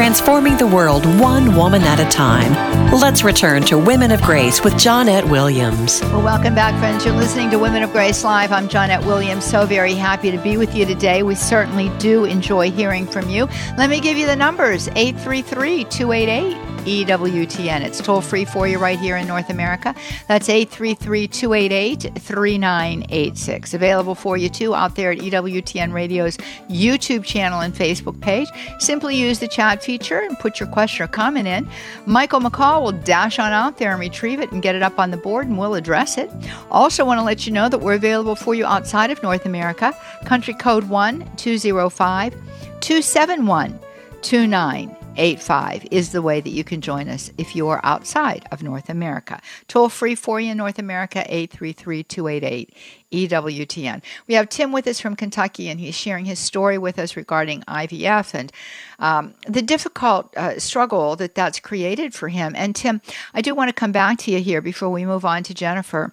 [0.00, 2.50] Transforming the world one woman at a time.
[2.90, 6.00] Let's return to Women of Grace with Johnnette Williams.
[6.04, 7.04] Well, welcome back, friends.
[7.04, 8.50] You're listening to Women of Grace Live.
[8.50, 9.44] I'm Johnnette Williams.
[9.44, 11.22] So very happy to be with you today.
[11.22, 13.46] We certainly do enjoy hearing from you.
[13.76, 17.82] Let me give you the numbers 833 288 EWTN.
[17.82, 19.94] It's toll free for you right here in North America.
[20.28, 23.74] That's 833 288 3986.
[23.74, 26.36] Available for you too out there at EWTN Radio's
[26.68, 28.48] YouTube channel and Facebook page.
[28.78, 31.68] Simply use the chat feature and put your question or comment in.
[32.06, 35.10] Michael McCall will dash on out there and retrieve it and get it up on
[35.10, 36.30] the board and we'll address it.
[36.70, 39.94] Also, want to let you know that we're available for you outside of North America.
[40.24, 42.32] Country code 1 205
[42.80, 43.78] 271
[44.22, 48.62] 29 85 is the way that you can join us if you are outside of
[48.62, 49.40] North America.
[49.68, 52.76] Toll free for you in North America, 833 288
[53.12, 54.02] EWTN.
[54.26, 57.62] We have Tim with us from Kentucky, and he's sharing his story with us regarding
[57.62, 58.52] IVF and
[58.98, 62.54] um, the difficult uh, struggle that that's created for him.
[62.56, 63.00] And Tim,
[63.34, 66.12] I do want to come back to you here before we move on to Jennifer.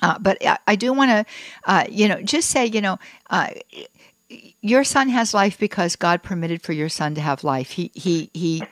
[0.00, 1.24] Uh, but I, I do want to,
[1.64, 2.98] uh, you know, just say, you know,
[3.30, 3.48] uh,
[4.60, 7.70] your son has life because God permitted for your son to have life.
[7.70, 8.62] He he he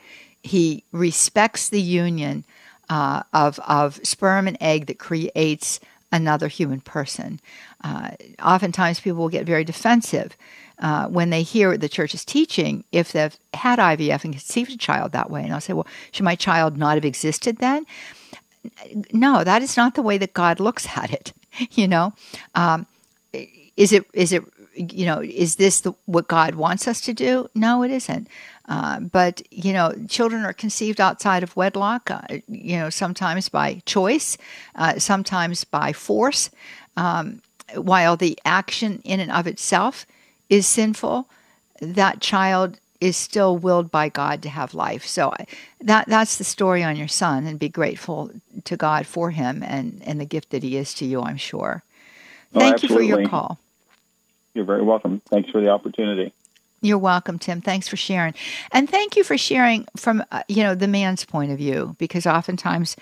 [0.43, 2.43] he respects the union
[2.89, 5.79] uh, of of sperm and egg that creates
[6.11, 7.39] another human person.
[7.83, 8.11] Uh,
[8.43, 10.37] oftentimes, people will get very defensive
[10.79, 15.11] uh, when they hear the church's teaching if they've had IVF and conceived a child
[15.11, 17.85] that way, and I'll say, "Well, should my child not have existed then?"
[19.13, 21.33] No, that is not the way that God looks at it.
[21.71, 22.13] You know,
[22.53, 22.85] um,
[23.77, 24.43] is it is it
[24.77, 27.49] you know, is this the, what God wants us to do?
[27.55, 28.27] No, it isn't.
[28.67, 32.11] Uh, but you know, children are conceived outside of wedlock.
[32.11, 34.37] Uh, you know, sometimes by choice,
[34.75, 36.49] uh, sometimes by force.
[36.95, 37.41] Um,
[37.75, 40.05] while the action in and of itself
[40.49, 41.27] is sinful,
[41.81, 45.05] that child is still willed by God to have life.
[45.05, 45.33] So
[45.81, 48.31] that that's the story on your son, and be grateful
[48.63, 51.21] to God for him and and the gift that he is to you.
[51.21, 51.83] I'm sure.
[52.53, 53.59] Oh, Thank you for your call.
[54.57, 55.21] You're very welcome.
[55.29, 56.33] Thanks for the opportunity.
[56.81, 57.61] You're welcome, Tim.
[57.61, 58.33] Thanks for sharing,
[58.71, 62.25] and thank you for sharing from uh, you know the man's point of view, because
[62.25, 62.95] oftentimes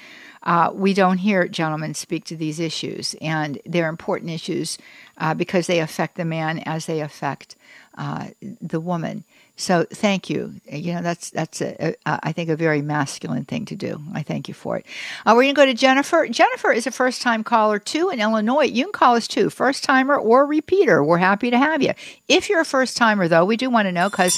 [0.43, 4.77] uh, we don't hear gentlemen speak to these issues, and they're important issues
[5.17, 7.55] uh, because they affect the man as they affect
[7.97, 8.27] uh,
[8.61, 9.23] the woman.
[9.57, 10.55] So thank you.
[10.69, 14.01] You know that's that's a, a, I think a very masculine thing to do.
[14.13, 14.85] I thank you for it.
[15.25, 16.27] Uh, we're going to go to Jennifer.
[16.27, 18.65] Jennifer is a first time caller too in Illinois.
[18.65, 21.01] You can call us too, first timer or repeater.
[21.03, 21.93] We're happy to have you.
[22.27, 24.37] If you're a first timer though, we do want to know because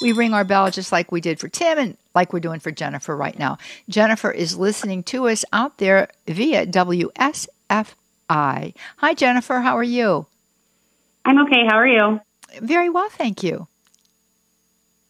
[0.00, 2.70] we ring our bell just like we did for Tim and like we're doing for
[2.70, 3.58] Jennifer right now.
[3.88, 7.94] Jennifer is listening to us out there via WSFI.
[8.28, 9.60] Hi, Jennifer.
[9.60, 10.26] How are you?
[11.24, 11.66] I'm okay.
[11.68, 12.20] How are you?
[12.60, 13.66] Very well, thank you.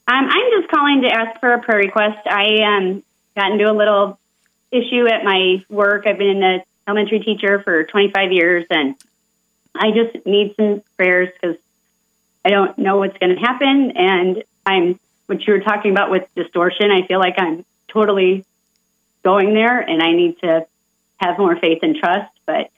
[0.08, 2.26] Um, I'm just calling to ask for a prayer request.
[2.26, 3.02] I um,
[3.34, 4.18] got into a little
[4.70, 6.06] issue at my work.
[6.06, 8.94] I've been an elementary teacher for 25 years, and
[9.74, 11.56] I just need some prayers because
[12.44, 13.92] I don't know what's going to happen.
[13.96, 16.92] And I'm what you were talking about with distortion.
[16.92, 18.44] I feel like I'm totally
[19.24, 20.66] going there, and I need to
[21.16, 22.32] have more faith and trust.
[22.46, 22.70] But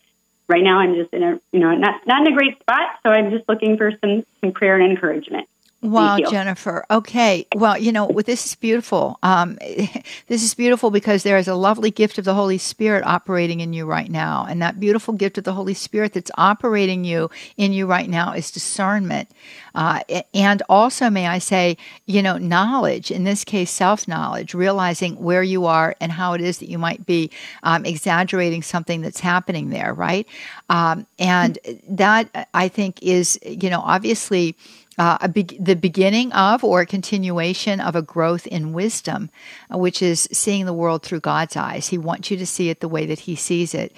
[0.49, 3.01] right now, I'm just in a you know not not in a great spot.
[3.03, 5.47] So I'm just looking for some some prayer and encouragement.
[5.81, 6.19] Wow.
[6.19, 6.85] Jennifer.
[6.91, 7.47] Okay.
[7.55, 9.17] Well, you know, this is beautiful.
[9.23, 9.55] Um,
[10.27, 13.73] this is beautiful because there is a lovely gift of the Holy Spirit operating in
[13.73, 14.45] you right now.
[14.49, 18.33] And that beautiful gift of the Holy Spirit that's operating you in you right now
[18.33, 19.31] is discernment.
[19.73, 20.01] Uh,
[20.35, 25.45] and also, may I say, you know, knowledge, in this case, self knowledge, realizing where
[25.45, 27.31] you are and how it is that you might be
[27.63, 30.27] um, exaggerating something that's happening there, right?
[30.69, 31.57] Um, and
[31.89, 34.57] that, I think, is, you know, obviously
[34.99, 39.31] uh, be- the beginning of or a continuation of a growth in wisdom,
[39.73, 41.89] uh, which is seeing the world through God's eyes.
[41.89, 43.93] He wants you to see it the way that He sees it.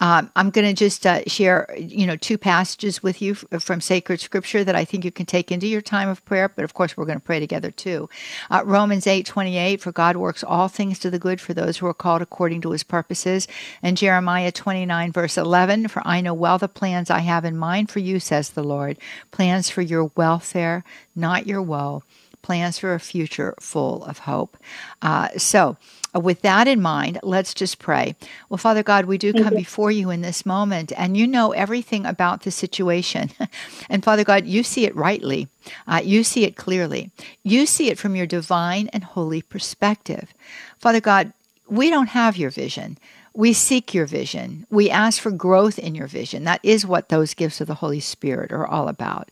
[0.00, 3.80] Um, I'm going to just uh, share, you know, two passages with you f- from
[3.80, 6.48] sacred Scripture that I think you can take into your time of prayer.
[6.48, 8.08] But of course, we're going to pray together too.
[8.50, 11.94] Uh, Romans 8:28, for God works all things to the good for those who are
[11.94, 13.46] called according to His purposes,
[13.82, 17.90] and Jeremiah 29 verse 11, for I know well the plans I have in mind
[17.90, 18.98] for you, says the Lord,
[19.30, 20.82] plans for your welfare,
[21.14, 22.02] not your woe,
[22.42, 24.56] plans for a future full of hope.
[25.02, 25.76] Uh, so,
[26.14, 28.16] uh, with that in mind, let's just pray.
[28.48, 32.04] Well, Father God, we do come before you in this moment, and you know everything
[32.04, 33.30] about the situation.
[33.88, 35.48] and Father God, you see it rightly,
[35.86, 37.10] uh, you see it clearly,
[37.42, 40.34] you see it from your divine and holy perspective.
[40.78, 41.32] Father God,
[41.68, 42.98] we don't have your vision.
[43.32, 44.66] We seek your vision.
[44.70, 46.44] We ask for growth in your vision.
[46.44, 49.30] That is what those gifts of the Holy Spirit are all about.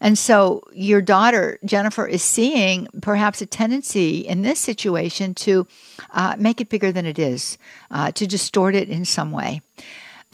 [0.00, 5.66] And so, your daughter, Jennifer, is seeing perhaps a tendency in this situation to
[6.12, 7.56] uh, make it bigger than it is,
[7.90, 9.60] uh, to distort it in some way.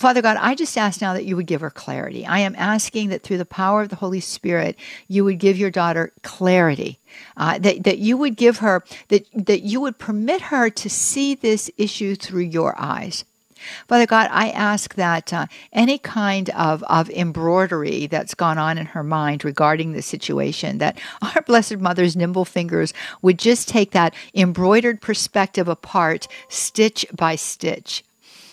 [0.03, 2.27] Father God, I just ask now that you would give her clarity.
[2.27, 5.71] I am asking that through the power of the Holy Spirit, you would give your
[5.71, 6.99] daughter clarity.
[7.37, 11.37] Uh, that, that you would give her, that, that you would permit her to see
[11.37, 13.25] this issue through your eyes.
[13.87, 18.87] Father God, I ask that uh, any kind of, of embroidery that's gone on in
[18.87, 24.17] her mind regarding the situation, that our Blessed Mother's nimble fingers would just take that
[24.35, 28.03] embroidered perspective apart, stitch by stitch.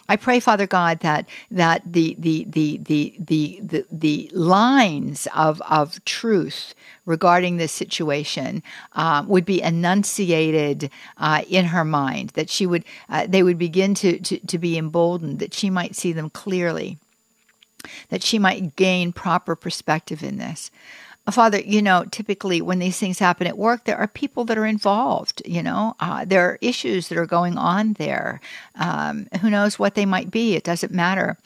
[0.09, 5.61] I pray, Father God, that that the the the the the the, the lines of
[5.61, 6.73] of truth
[7.05, 12.31] regarding this situation um, would be enunciated uh, in her mind.
[12.31, 15.37] That she would uh, they would begin to, to to be emboldened.
[15.37, 16.97] That she might see them clearly.
[18.09, 20.71] That she might gain proper perspective in this.
[21.31, 24.65] Father, you know, typically when these things happen at work, there are people that are
[24.65, 25.41] involved.
[25.45, 28.39] You know, uh, there are issues that are going on there.
[28.75, 30.55] Um, who knows what they might be?
[30.55, 31.37] It doesn't matter.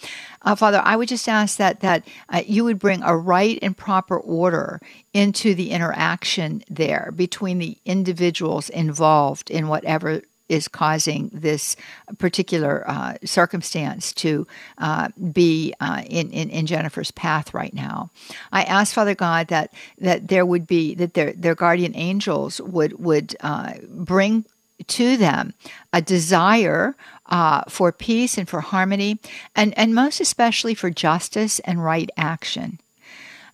[0.41, 3.75] Uh, Father, I would just ask that that uh, you would bring a right and
[3.75, 4.81] proper order
[5.13, 10.21] into the interaction there between the individuals involved in whatever
[10.53, 11.75] is causing this
[12.19, 14.45] particular uh, circumstance to
[14.77, 18.11] uh, be uh, in, in, in, Jennifer's path right now.
[18.51, 23.03] I ask Father God that that there would be that their their guardian angels would
[23.03, 24.45] would uh, bring
[24.85, 25.53] to them
[25.91, 29.17] a desire uh, for peace and for harmony,
[29.55, 32.79] and and most especially for justice and right action.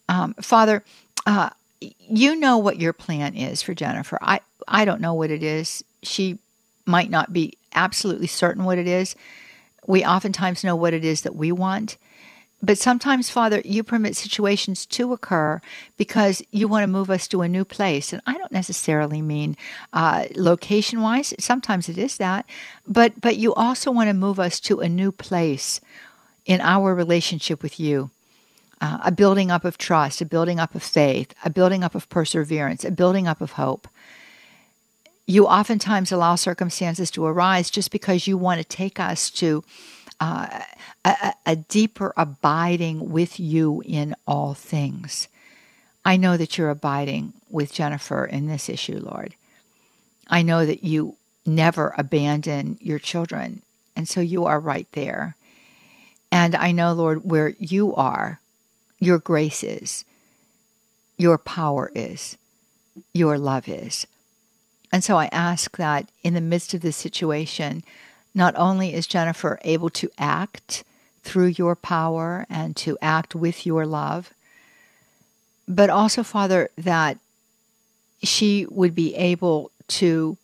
[0.09, 0.83] Um, Father.
[1.25, 4.17] Uh, you know what your plan is for Jennifer.
[4.21, 5.81] I, I don't know what it is.
[6.03, 6.39] She
[6.89, 9.15] might not be absolutely certain what it is.
[9.88, 11.97] We oftentimes know what it is that we want.
[12.62, 15.62] but sometimes, Father, you permit situations to occur
[15.95, 18.12] because you want to move us to a new place.
[18.12, 19.56] And I don't necessarily mean
[19.93, 21.33] uh, location wise.
[21.40, 22.46] Sometimes it is that.
[22.85, 25.79] But, but you also want to move us to a new place
[26.46, 28.10] in our relationship with you.
[28.81, 32.08] Uh, a building up of trust, a building up of faith, a building up of
[32.10, 33.87] perseverance, a building up of hope.
[35.30, 39.63] You oftentimes allow circumstances to arise just because you want to take us to
[40.19, 40.62] uh,
[41.06, 45.27] a, a deeper abiding with you in all things.
[46.04, 49.36] I know that you're abiding with Jennifer in this issue, Lord.
[50.27, 51.15] I know that you
[51.46, 53.62] never abandon your children,
[53.96, 55.36] and so you are right there.
[56.32, 58.40] And I know, Lord, where you are,
[58.98, 60.06] your grace is,
[61.17, 62.36] your power is,
[63.13, 64.08] your love is.
[64.92, 67.83] And so I ask that in the midst of this situation,
[68.33, 70.83] not only is Jennifer able to act
[71.23, 74.33] through your power and to act with your love,
[75.67, 77.17] but also, Father, that
[78.23, 80.37] she would be able to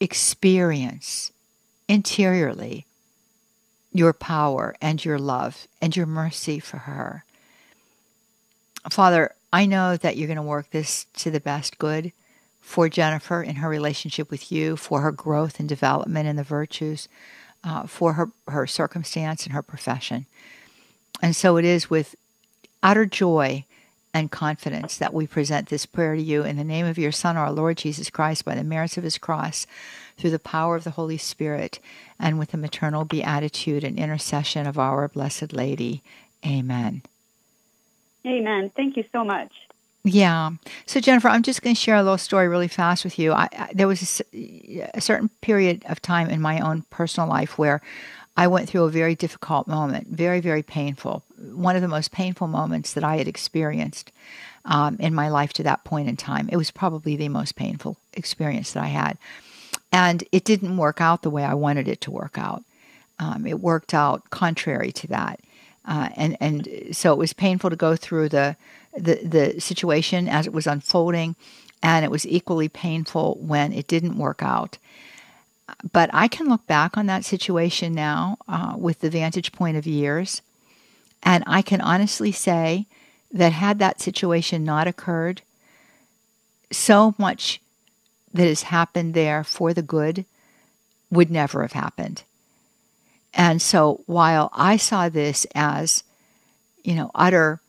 [0.00, 1.30] experience
[1.88, 2.86] interiorly
[3.92, 7.24] your power and your love and your mercy for her.
[8.90, 12.12] Father, I know that you're going to work this to the best good
[12.66, 17.08] for Jennifer in her relationship with you, for her growth and development in the virtues,
[17.62, 20.26] uh, for her, her circumstance and her profession.
[21.22, 22.16] And so it is with
[22.82, 23.64] utter joy
[24.12, 27.36] and confidence that we present this prayer to you in the name of your Son,
[27.36, 29.68] our Lord Jesus Christ, by the merits of his cross,
[30.16, 31.78] through the power of the Holy Spirit,
[32.18, 36.02] and with the maternal beatitude and intercession of our Blessed Lady.
[36.44, 37.02] Amen.
[38.26, 38.72] Amen.
[38.74, 39.52] Thank you so much.
[40.06, 40.52] Yeah.
[40.86, 43.32] So Jennifer, I'm just going to share a little story really fast with you.
[43.32, 47.58] I, I, there was a, a, certain period of time in my own personal life
[47.58, 47.82] where
[48.36, 51.24] I went through a very difficult moment, very very painful.
[51.36, 54.12] One of the most painful moments that I had experienced
[54.64, 56.48] um, in my life to that point in time.
[56.52, 59.18] It was probably the most painful experience that I had,
[59.90, 62.62] and it didn't work out the way I wanted it to work out.
[63.18, 65.40] Um, it worked out contrary to that,
[65.86, 68.56] uh, and and so it was painful to go through the
[68.96, 71.36] the, the situation as it was unfolding,
[71.82, 74.78] and it was equally painful when it didn't work out.
[75.92, 79.86] But I can look back on that situation now uh, with the vantage point of
[79.86, 80.42] years,
[81.22, 82.86] and I can honestly say
[83.32, 85.42] that had that situation not occurred,
[86.70, 87.60] so much
[88.32, 90.24] that has happened there for the good
[91.10, 92.22] would never have happened.
[93.36, 96.02] And so while I saw this as,
[96.82, 97.60] you know, utter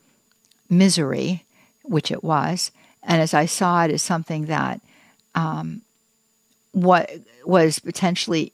[0.70, 1.44] misery,
[1.84, 2.72] which it was,
[3.04, 4.82] and as I saw it as something that
[5.36, 5.82] um,
[6.72, 7.12] what
[7.46, 8.54] was potentially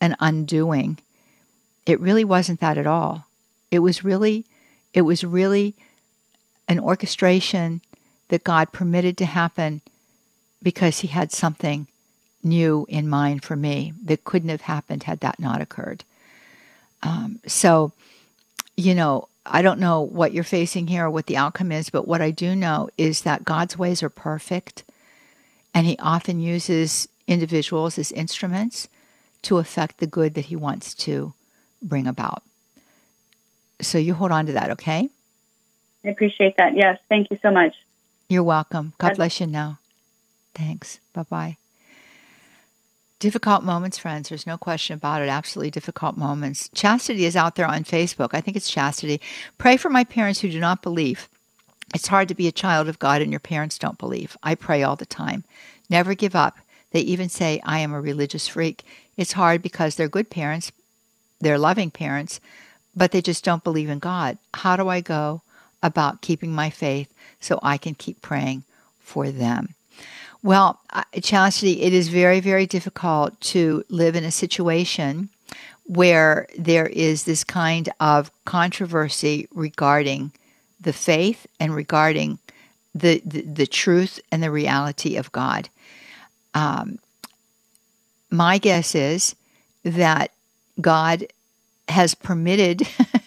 [0.00, 0.98] an undoing,
[1.86, 3.26] it really wasn't that at all.
[3.72, 4.46] It was really,
[4.92, 5.74] it was really
[6.68, 7.80] an orchestration
[8.28, 9.80] that God permitted to happen
[10.62, 11.88] because He had something
[12.44, 16.04] new in mind for me that couldn't have happened had that not occurred.
[17.04, 17.92] Um, so,
[18.76, 22.08] you know, I don't know what you're facing here or what the outcome is, but
[22.08, 24.84] what I do know is that God's ways are perfect,
[25.74, 28.88] and He often uses individuals as instruments
[29.42, 31.34] to affect the good that He wants to
[31.82, 32.42] bring about.
[33.82, 35.10] So you hold on to that, okay?
[36.04, 36.74] I appreciate that.
[36.74, 36.98] Yes.
[37.08, 37.74] Thank you so much.
[38.28, 38.94] You're welcome.
[38.98, 39.78] God bless you now.
[40.54, 41.00] Thanks.
[41.12, 41.56] Bye bye.
[43.24, 44.28] Difficult moments, friends.
[44.28, 45.30] There's no question about it.
[45.30, 46.68] Absolutely difficult moments.
[46.74, 48.34] Chastity is out there on Facebook.
[48.34, 49.18] I think it's Chastity.
[49.56, 51.26] Pray for my parents who do not believe.
[51.94, 54.36] It's hard to be a child of God and your parents don't believe.
[54.42, 55.42] I pray all the time.
[55.88, 56.58] Never give up.
[56.90, 58.84] They even say, I am a religious freak.
[59.16, 60.70] It's hard because they're good parents,
[61.40, 62.40] they're loving parents,
[62.94, 64.36] but they just don't believe in God.
[64.52, 65.40] How do I go
[65.82, 67.10] about keeping my faith
[67.40, 68.64] so I can keep praying
[69.00, 69.70] for them?
[70.44, 70.78] Well,
[71.22, 75.30] Chastity, it is very, very difficult to live in a situation
[75.84, 80.32] where there is this kind of controversy regarding
[80.78, 82.40] the faith and regarding
[82.94, 85.70] the, the, the truth and the reality of God.
[86.52, 86.98] Um,
[88.30, 89.34] my guess is
[89.82, 90.30] that
[90.78, 91.26] God
[91.88, 92.86] has permitted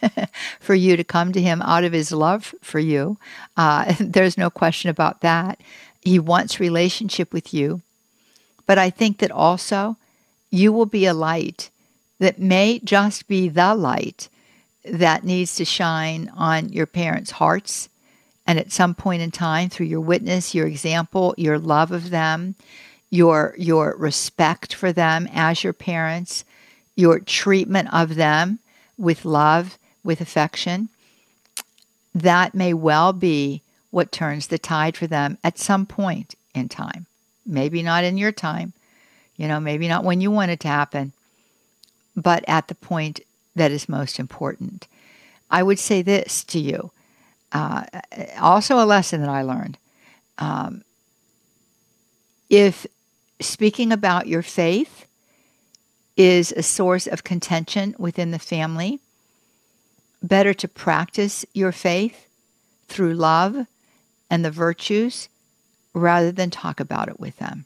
[0.59, 3.17] for you to come to Him out of His love for you.
[3.55, 5.59] Uh, there's no question about that.
[6.07, 7.81] He wants relationship with you.
[8.65, 9.97] But I think that also
[10.49, 11.69] you will be a light
[12.19, 14.29] that may just be the light
[14.85, 17.89] that needs to shine on your parents' hearts.
[18.45, 22.55] And at some point in time, through your witness, your example, your love of them,
[23.09, 26.45] your, your respect for them as your parents,
[26.95, 28.59] your treatment of them
[28.97, 30.87] with love, with affection,
[32.15, 33.61] that may well be
[33.91, 37.05] what turns the tide for them at some point in time.
[37.45, 38.73] Maybe not in your time,
[39.35, 41.13] you know, maybe not when you want it to happen,
[42.15, 43.21] but at the point
[43.55, 44.87] that is most important.
[45.49, 46.91] I would say this to you
[47.51, 47.83] uh,
[48.39, 49.77] also, a lesson that I learned.
[50.37, 50.83] Um,
[52.49, 52.85] if
[53.39, 55.05] speaking about your faith
[56.15, 58.99] is a source of contention within the family,
[60.21, 62.27] better to practice your faith
[62.87, 63.65] through love
[64.29, 65.29] and the virtues
[65.93, 67.65] rather than talk about it with them.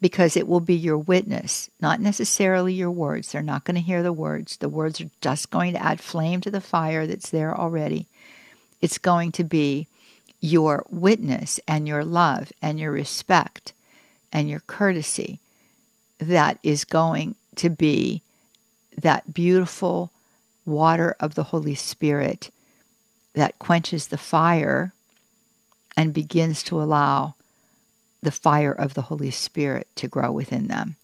[0.00, 3.32] Because it will be your witness, not necessarily your words.
[3.32, 4.56] They're not going to hear the words.
[4.56, 8.06] The words are just going to add flame to the fire that's there already.
[8.80, 9.88] It's going to be
[10.40, 13.72] your witness and your love and your respect
[14.32, 15.40] and your courtesy
[16.18, 18.22] that is going to be
[18.96, 20.12] that beautiful
[20.64, 22.50] water of the Holy Spirit
[23.34, 24.92] that quenches the fire
[25.98, 27.34] and begins to allow
[28.22, 30.94] the fire of the Holy Spirit to grow within them.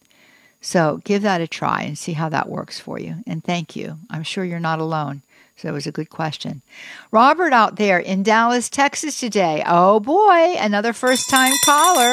[0.61, 3.16] So give that a try and see how that works for you.
[3.26, 3.99] And thank you.
[4.09, 5.22] I'm sure you're not alone.
[5.57, 6.62] So that was a good question.
[7.11, 9.64] Robert out there in Dallas, Texas today.
[9.66, 12.12] Oh boy, another first time caller.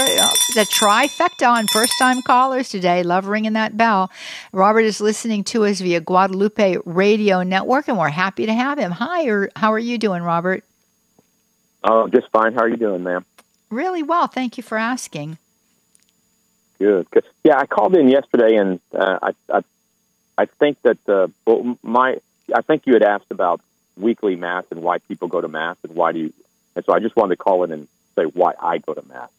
[0.55, 3.03] The trifecta on first time callers today.
[3.03, 4.09] Love ringing that bell.
[4.51, 8.91] Robert is listening to us via Guadalupe Radio Network, and we're happy to have him.
[8.91, 10.63] Hi, or how are you doing, Robert?
[11.84, 12.53] Oh, just fine.
[12.53, 13.25] How are you doing, ma'am?
[13.69, 14.27] Really well.
[14.27, 15.38] Thank you for asking.
[16.77, 17.07] Good.
[17.43, 19.63] Yeah, I called in yesterday, and uh, I, I,
[20.38, 21.27] I think that uh,
[21.84, 22.17] my
[22.53, 23.61] I think you had asked about
[23.97, 26.34] weekly mass and why people go to mass and why do you.
[26.75, 29.29] And so I just wanted to call in and say why I go to mass.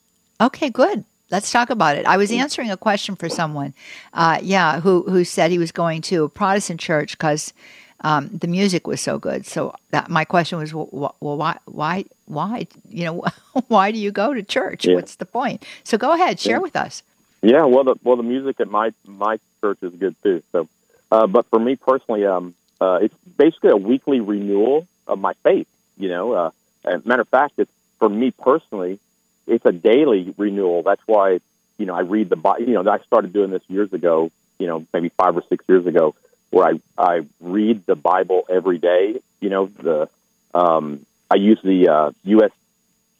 [0.40, 1.04] Okay, good.
[1.30, 2.04] Let's talk about it.
[2.06, 3.72] I was answering a question for someone,
[4.12, 7.54] uh, yeah, who who said he was going to a Protestant church because
[8.02, 9.46] um, the music was so good.
[9.46, 13.24] So that my question was, well, well why, why, why, you know,
[13.68, 14.86] why do you go to church?
[14.86, 14.96] Yeah.
[14.96, 15.64] What's the point?
[15.84, 16.58] So go ahead, share yeah.
[16.58, 17.02] with us.
[17.42, 20.44] Yeah, well, the well the music at my my church is good too.
[20.52, 20.68] So,
[21.10, 25.66] uh, but for me personally, um, uh, it's basically a weekly renewal of my faith.
[25.98, 26.50] You know, uh,
[26.84, 29.00] as a matter of fact, it's for me personally,
[29.48, 30.84] it's a daily renewal.
[30.84, 31.40] That's why
[31.78, 32.64] you know I read the Bible.
[32.64, 34.30] You know, I started doing this years ago.
[34.60, 36.14] You know, maybe five or six years ago,
[36.52, 39.20] where I I read the Bible every day.
[39.40, 40.08] You know, the
[40.54, 42.52] um, I use the uh, U.S.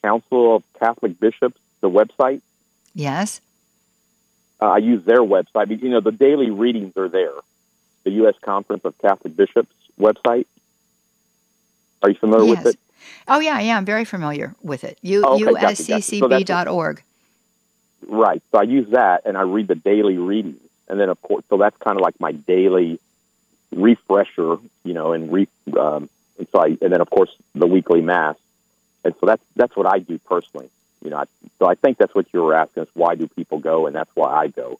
[0.04, 2.42] Council of Catholic Bishops, the website.
[2.94, 3.40] Yes.
[4.60, 5.82] Uh, I use their website.
[5.82, 7.32] You know, the daily readings are there
[8.04, 8.34] the U.S.
[8.42, 10.46] Conference of Catholic Bishops website.
[12.02, 12.64] Are you familiar yes.
[12.64, 12.80] with it?
[13.28, 14.98] Oh yeah, yeah, I'm very familiar with it.
[15.02, 16.98] U- oh, okay, usccb.org.
[16.98, 18.42] So right.
[18.50, 21.56] So I use that, and I read the daily readings, and then of course, so
[21.56, 23.00] that's kind of like my daily
[23.72, 25.48] refresher, you know, and re.
[25.78, 26.08] Um,
[26.38, 28.36] and so I, and then of course the weekly mass,
[29.04, 30.70] and so that's that's what I do personally.
[31.04, 31.24] You know, I,
[31.58, 32.88] so I think that's what you were asking us.
[32.94, 33.86] Why do people go?
[33.86, 34.78] And that's why I go.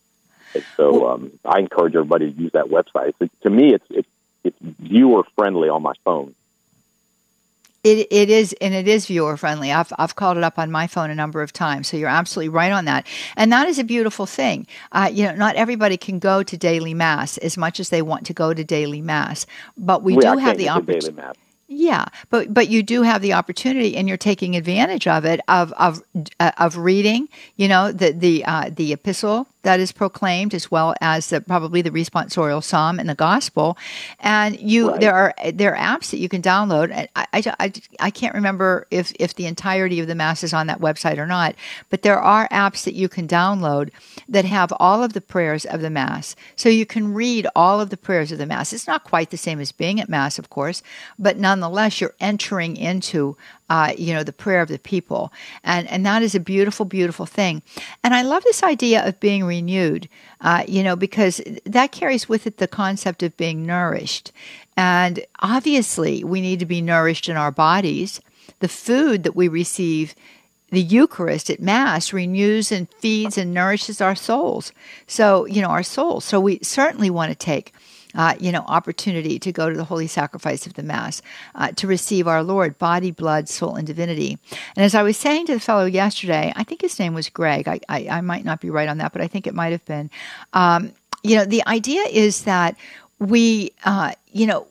[0.55, 3.15] And so um, I encourage everybody to use that website.
[3.21, 4.09] It's, to me, it's, it's
[4.45, 6.35] it's viewer friendly on my phone.
[7.85, 9.73] It, it is, and it is viewer friendly.
[9.73, 11.89] I've, I've called it up on my phone a number of times.
[11.89, 13.07] So you're absolutely right on that.
[13.37, 14.67] And that is a beautiful thing.
[14.93, 18.25] Uh, you know, not everybody can go to daily mass as much as they want
[18.27, 21.39] to go to daily mass, but we, we do have the opportunity.
[21.75, 25.73] Yeah, but but you do have the opportunity, and you're taking advantage of it of
[25.73, 26.03] of
[26.39, 27.29] uh, of reading.
[27.57, 31.83] You know the the uh, the epistle that is proclaimed, as well as the, probably
[31.83, 33.79] the responsorial psalm and the gospel.
[34.21, 35.01] And you, right.
[35.01, 36.93] there are there are apps that you can download.
[36.93, 40.67] I, I, I, I, can't remember if if the entirety of the mass is on
[40.67, 41.55] that website or not,
[41.91, 43.91] but there are apps that you can download
[44.29, 47.91] that have all of the prayers of the mass, so you can read all of
[47.91, 48.73] the prayers of the mass.
[48.73, 50.83] It's not quite the same as being at mass, of course,
[51.19, 51.62] but nonetheless,
[52.01, 53.37] you're entering into
[53.73, 55.33] uh, you know, the prayer of the people.
[55.65, 57.63] And, and that is a beautiful, beautiful thing.
[58.05, 60.11] And I love this idea of being renewed,
[60.43, 64.31] uh, you know, because that carries with it the concept of being nourished.
[64.77, 68.21] And obviously, we need to be nourished in our bodies.
[68.61, 70.15] The food that we receive
[70.69, 74.73] the Eucharist at Mass renews and feeds and nourishes our souls.
[75.07, 76.27] So, you know, our souls.
[76.27, 77.73] So we certainly want to take
[78.15, 81.23] uh, you know, opportunity to go to the holy sacrifice of the Mass,
[81.55, 84.39] uh, to receive our Lord, body, blood, soul, and divinity.
[84.77, 87.69] And as I was saying to the fellow yesterday, I think his name was Greg.
[87.69, 89.85] I, I, I might not be right on that, but I think it might have
[89.85, 90.11] been.
[90.53, 90.93] Um,
[91.23, 92.77] you know, the idea is that
[93.19, 94.67] we, uh, you know,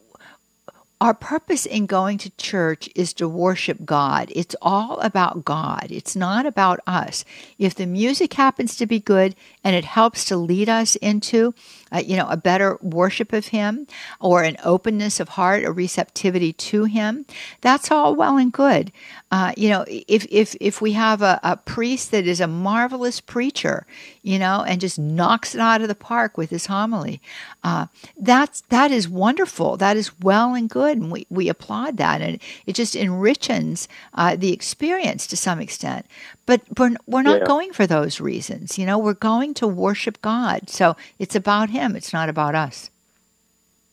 [1.01, 4.31] our purpose in going to church is to worship God.
[4.35, 5.87] It's all about God.
[5.89, 7.25] It's not about us.
[7.57, 11.55] If the music happens to be good and it helps to lead us into,
[11.91, 13.87] uh, you know, a better worship of Him
[14.19, 17.25] or an openness of heart, a receptivity to Him,
[17.61, 18.91] that's all well and good.
[19.31, 23.21] Uh, you know, if if if we have a, a priest that is a marvelous
[23.21, 23.87] preacher,
[24.23, 27.19] you know, and just knocks it out of the park with his homily,
[27.63, 27.87] uh,
[28.19, 29.77] that's that is wonderful.
[29.77, 34.35] That is well and good, and we we applaud that, and it just enriches uh,
[34.35, 36.05] the experience to some extent.
[36.45, 37.47] But we're, we're not Yeah.
[37.47, 38.77] going for those reasons.
[38.77, 40.69] You know, we're going to worship God.
[40.69, 41.95] So it's about Him.
[41.95, 42.89] It's not about us.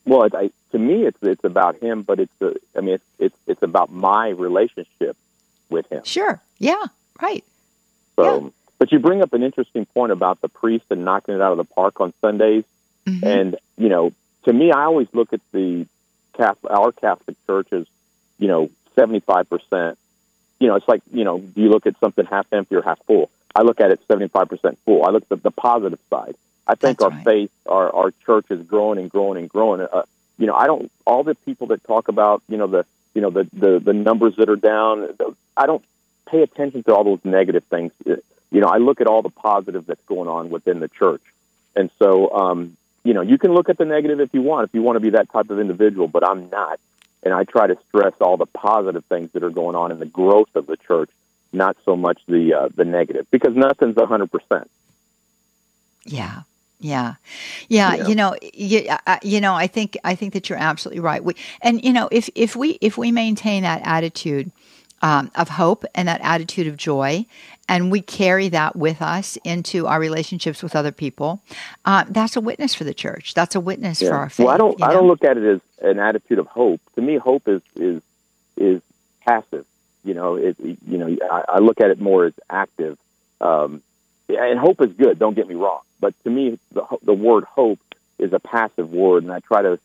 [0.05, 3.05] Well, it, I, to me, it's it's about him, but it's a, I mean, it's
[3.19, 5.15] it's it's about my relationship
[5.69, 6.03] with him.
[6.03, 6.41] Sure.
[6.57, 6.85] Yeah.
[7.21, 7.43] Right.
[8.15, 11.51] So, but you bring up an interesting point about the priest and knocking it out
[11.51, 12.63] of the park on Sundays.
[13.05, 13.23] Mhm.
[13.23, 14.11] And you know,
[14.45, 15.85] to me, I always look at the
[16.33, 17.85] Catholic, our Catholic Church as
[18.39, 19.97] you know, seventy five percent.
[20.59, 22.99] You know, it's like you know, do you look at something half empty or half
[23.05, 23.29] full?
[23.55, 25.03] I look at it seventy five percent full.
[25.05, 26.35] I look at the positive side.
[26.67, 27.23] I think That's our right.
[27.25, 29.81] faith, our our church is growing and growing and growing.
[29.81, 30.03] Uh,
[30.37, 30.91] you know, I don't.
[31.05, 34.35] All the people that talk about you know the you know the the, the numbers
[34.37, 35.09] that are down.
[35.57, 35.83] I don't
[36.27, 37.91] pay attention to all those negative things.
[38.51, 41.21] You know, I look at all the positive that's going on within the church,
[41.75, 44.73] and so um, you know, you can look at the negative if you want, if
[44.73, 46.79] you want to be that type of individual, but I'm not.
[47.21, 50.05] And I try to stress all the positive things that are going on in the
[50.05, 51.09] growth of the church,
[51.51, 54.69] not so much the uh, the negative, because nothing's a hundred percent.
[56.05, 56.43] Yeah.
[56.79, 57.15] Yeah.
[57.67, 58.07] Yeah, Yeah.
[58.07, 61.21] you know, you, uh, you know, I think I think that you're absolutely right.
[61.23, 64.51] We, and you know, if if we if we maintain that attitude
[65.01, 67.25] um, of hope and that attitude of joy,
[67.67, 71.41] and we carry that with us into our relationships with other people,
[71.85, 73.33] uh, that's a witness for the church.
[73.33, 74.45] That's a witness for our faith.
[74.45, 74.79] Well, I don't.
[74.79, 74.93] you I know?
[74.95, 76.81] don't look at it as an attitude of hope.
[76.95, 78.01] To me, hope is is
[78.57, 78.81] is
[79.25, 79.65] passive.
[80.03, 80.57] You know, it.
[80.59, 82.97] You know, I, I look at it more as active.
[83.41, 83.81] Um,
[84.27, 85.17] and hope is good.
[85.17, 87.79] Don't get me wrong, but to me, the the word hope
[88.17, 89.79] is a passive word, and I try to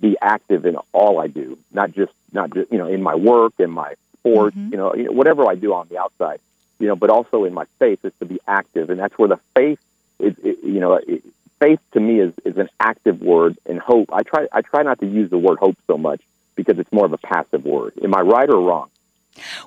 [0.00, 3.54] be active in all I do, not just not just you know in my work,
[3.58, 3.94] in my
[4.26, 4.72] sports, mm-hmm.
[4.72, 6.40] you know, you know, whatever I do on the outside,
[6.78, 9.40] you know, but also in my faith is to be active, and that's where the
[9.54, 9.80] faith
[10.18, 10.34] is.
[10.42, 11.22] It, you know, it,
[11.58, 14.12] faith to me is, is an active word, and hope.
[14.12, 16.20] I try I try not to use the word hope so much
[16.54, 17.92] because it's more of a passive word.
[18.02, 18.90] Am I right or wrong?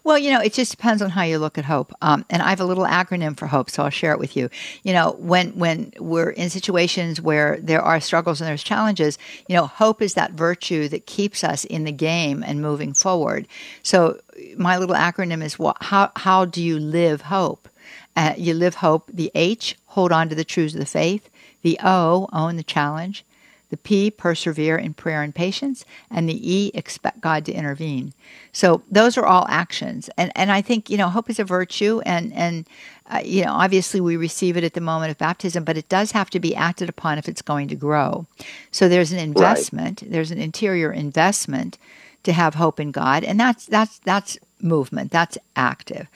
[0.03, 1.93] Well, you know, it just depends on how you look at hope.
[2.01, 4.49] Um, and I have a little acronym for hope, so I'll share it with you.
[4.83, 9.17] You know, when when we're in situations where there are struggles and there's challenges,
[9.47, 13.47] you know, hope is that virtue that keeps us in the game and moving forward.
[13.83, 14.19] So
[14.57, 15.77] my little acronym is what?
[15.81, 17.69] How how do you live hope?
[18.15, 19.09] Uh, you live hope.
[19.13, 21.29] The H, hold on to the truths of the faith.
[21.61, 23.25] The O, own the challenge.
[23.69, 25.85] The P, persevere in prayer and patience.
[26.09, 28.13] And the E, expect God to intervene.
[28.51, 30.09] So those are all actions.
[30.17, 32.01] And, and I think, you know, hope is a virtue.
[32.05, 32.67] And, and
[33.09, 36.11] uh, you know, obviously we receive it at the moment of baptism, but it does
[36.11, 38.25] have to be acted upon if it's going to grow.
[38.71, 41.77] So there's an investment, there's an interior investment
[42.23, 43.23] to have hope in God.
[43.23, 46.07] And that's, that's, that's movement, that's active.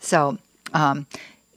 [0.00, 0.38] So,
[0.72, 1.06] um,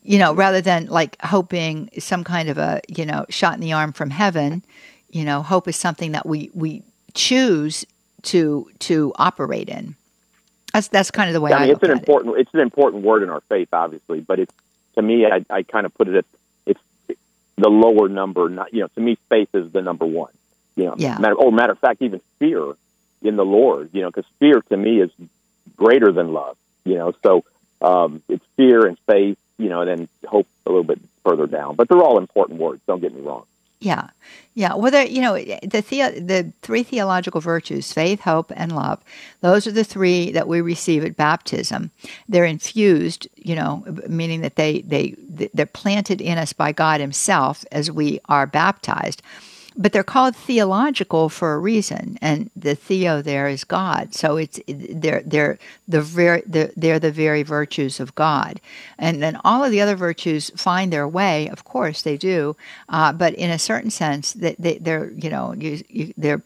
[0.04, 3.74] you know, rather than like hoping some kind of a, you know, shot in the
[3.74, 4.64] arm from heaven,
[5.12, 6.84] you know, hope is something that we we
[7.14, 7.86] choose
[8.24, 9.95] to to operate in.
[10.74, 12.62] That's that's kind of the way I, I mean, it's look an important it's an
[12.62, 14.53] important word in our faith, obviously, but it's
[14.95, 16.26] to me, I, I kind of put it at
[16.66, 16.80] it's
[17.57, 18.49] the lower number.
[18.49, 20.32] Not you know, to me, faith is the number one.
[20.76, 21.18] You know, Yeah.
[21.20, 22.74] matter or matter of fact, even fear
[23.22, 23.89] in the Lord.
[23.93, 25.12] You know, because fear to me is
[25.76, 26.57] greater than love.
[26.86, 27.43] You know, so
[27.82, 29.38] um, it's fear and faith.
[29.57, 31.76] You know, and then hope a little bit further down.
[31.76, 32.82] But they're all important words.
[32.88, 33.43] Don't get me wrong.
[33.82, 34.10] Yeah,
[34.54, 34.76] yeah.
[34.76, 39.04] Whether you know eh, the the the three theological virtues: faith, hope, and love.
[39.42, 41.90] Those are the three that we receive at baptism.
[42.30, 45.16] They're infused, you know, meaning that they they
[45.54, 49.24] they're planted in us by God Himself as we are baptized.
[49.78, 54.14] But they're called theological for a reason, and the theo there is God.
[54.14, 58.60] So it's they're they're the very the, they're the very virtues of God,
[59.00, 61.48] and then all of the other virtues find their way.
[61.50, 62.56] Of course, they do,
[62.90, 66.42] uh, but in a certain sense, that they, they're you know you, you, they're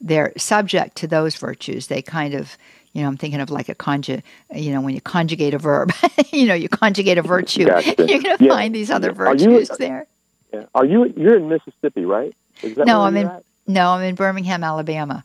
[0.00, 1.88] they're subject to those virtues.
[1.88, 2.56] They kind of
[2.92, 5.92] you know, I'm thinking of like a conjugate, you know, when you conjugate a verb,
[6.32, 7.94] you know, you conjugate a virtue, Gotcha.
[7.98, 8.50] you're going to Yeah.
[8.52, 10.06] find these other Are you- virtues there.
[10.52, 10.64] Yeah.
[10.74, 12.34] Are you you're in Mississippi, right?
[12.62, 13.44] No, I'm in at?
[13.66, 15.24] no, I'm in Birmingham, Alabama.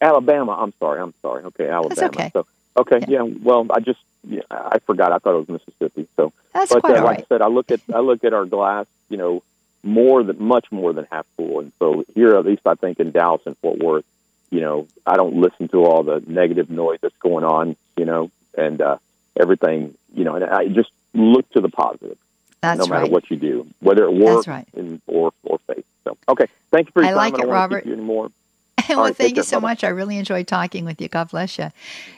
[0.00, 0.52] Alabama.
[0.52, 1.00] I'm sorry.
[1.00, 1.44] I'm sorry.
[1.44, 1.94] Okay, Alabama.
[1.94, 2.30] That's okay.
[2.32, 2.46] So
[2.76, 3.24] okay, Yeah.
[3.24, 3.34] yeah.
[3.42, 5.12] Well, I just yeah, I forgot.
[5.12, 6.06] I thought it was Mississippi.
[6.16, 7.20] So, That's but quite uh, all like.
[7.20, 8.86] I said, I look at I look at our glass.
[9.08, 9.42] You know,
[9.82, 11.60] more than much more than half full.
[11.60, 14.04] And so here, at least I think in Dallas and Fort Worth,
[14.50, 18.30] you know, I don't listen to all the negative noise that's going on, you know,
[18.56, 18.98] and uh,
[19.38, 22.18] everything, you know, and I just look to the positive.
[22.60, 23.12] That's no matter right.
[23.12, 24.68] what you do, whether it work right.
[24.74, 25.86] in, or or faith.
[26.10, 27.32] So, okay, thank you for your I time.
[27.32, 27.86] like I it, want Robert.
[27.86, 28.30] you anymore.
[28.88, 29.68] well, right, thank you so Bye-bye.
[29.68, 29.84] much.
[29.84, 31.08] I really enjoyed talking with you.
[31.08, 31.70] God bless you.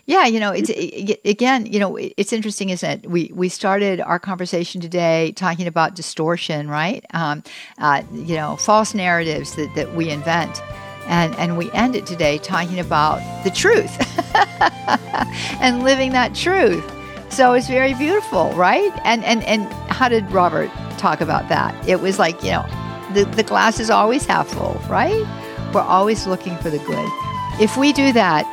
[0.06, 3.10] Yeah, you know, it's it, again, you know, it's interesting, isn't it?
[3.10, 7.04] We we started our conversation today talking about distortion, right?
[7.12, 7.42] Um,
[7.78, 10.62] uh, you know, false narratives that, that we invent,
[11.06, 13.92] and and we end it today talking about the truth
[15.60, 16.90] and living that truth.
[17.30, 18.92] So it's very beautiful, right?
[19.04, 21.88] And and and how did Robert talk about that?
[21.88, 22.66] It was like you know,
[23.14, 25.24] the the glass is always half full, right?
[25.72, 27.08] We're always looking for the good.
[27.60, 28.46] If we do that,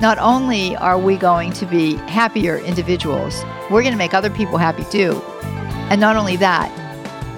[0.00, 4.58] not only are we going to be happier individuals, we're going to make other people
[4.58, 5.22] happy too.
[5.90, 6.70] And not only that,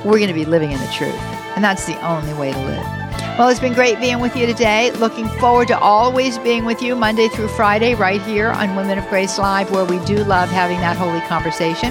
[0.05, 1.14] we're going to be living in the truth.
[1.57, 3.03] And that's the only way to live.
[3.38, 4.92] Well, it's been great being with you today.
[4.92, 9.08] Looking forward to always being with you Monday through Friday right here on Women of
[9.08, 11.90] Grace Live, where we do love having that holy conversation.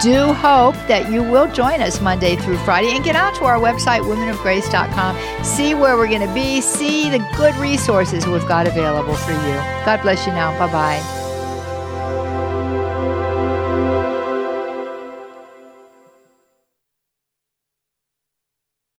[0.00, 3.58] Do hope that you will join us Monday through Friday and get out to our
[3.58, 5.44] website, womenofgrace.com.
[5.44, 9.54] See where we're going to be, see the good resources we've got available for you.
[9.86, 10.58] God bless you now.
[10.58, 11.23] Bye bye.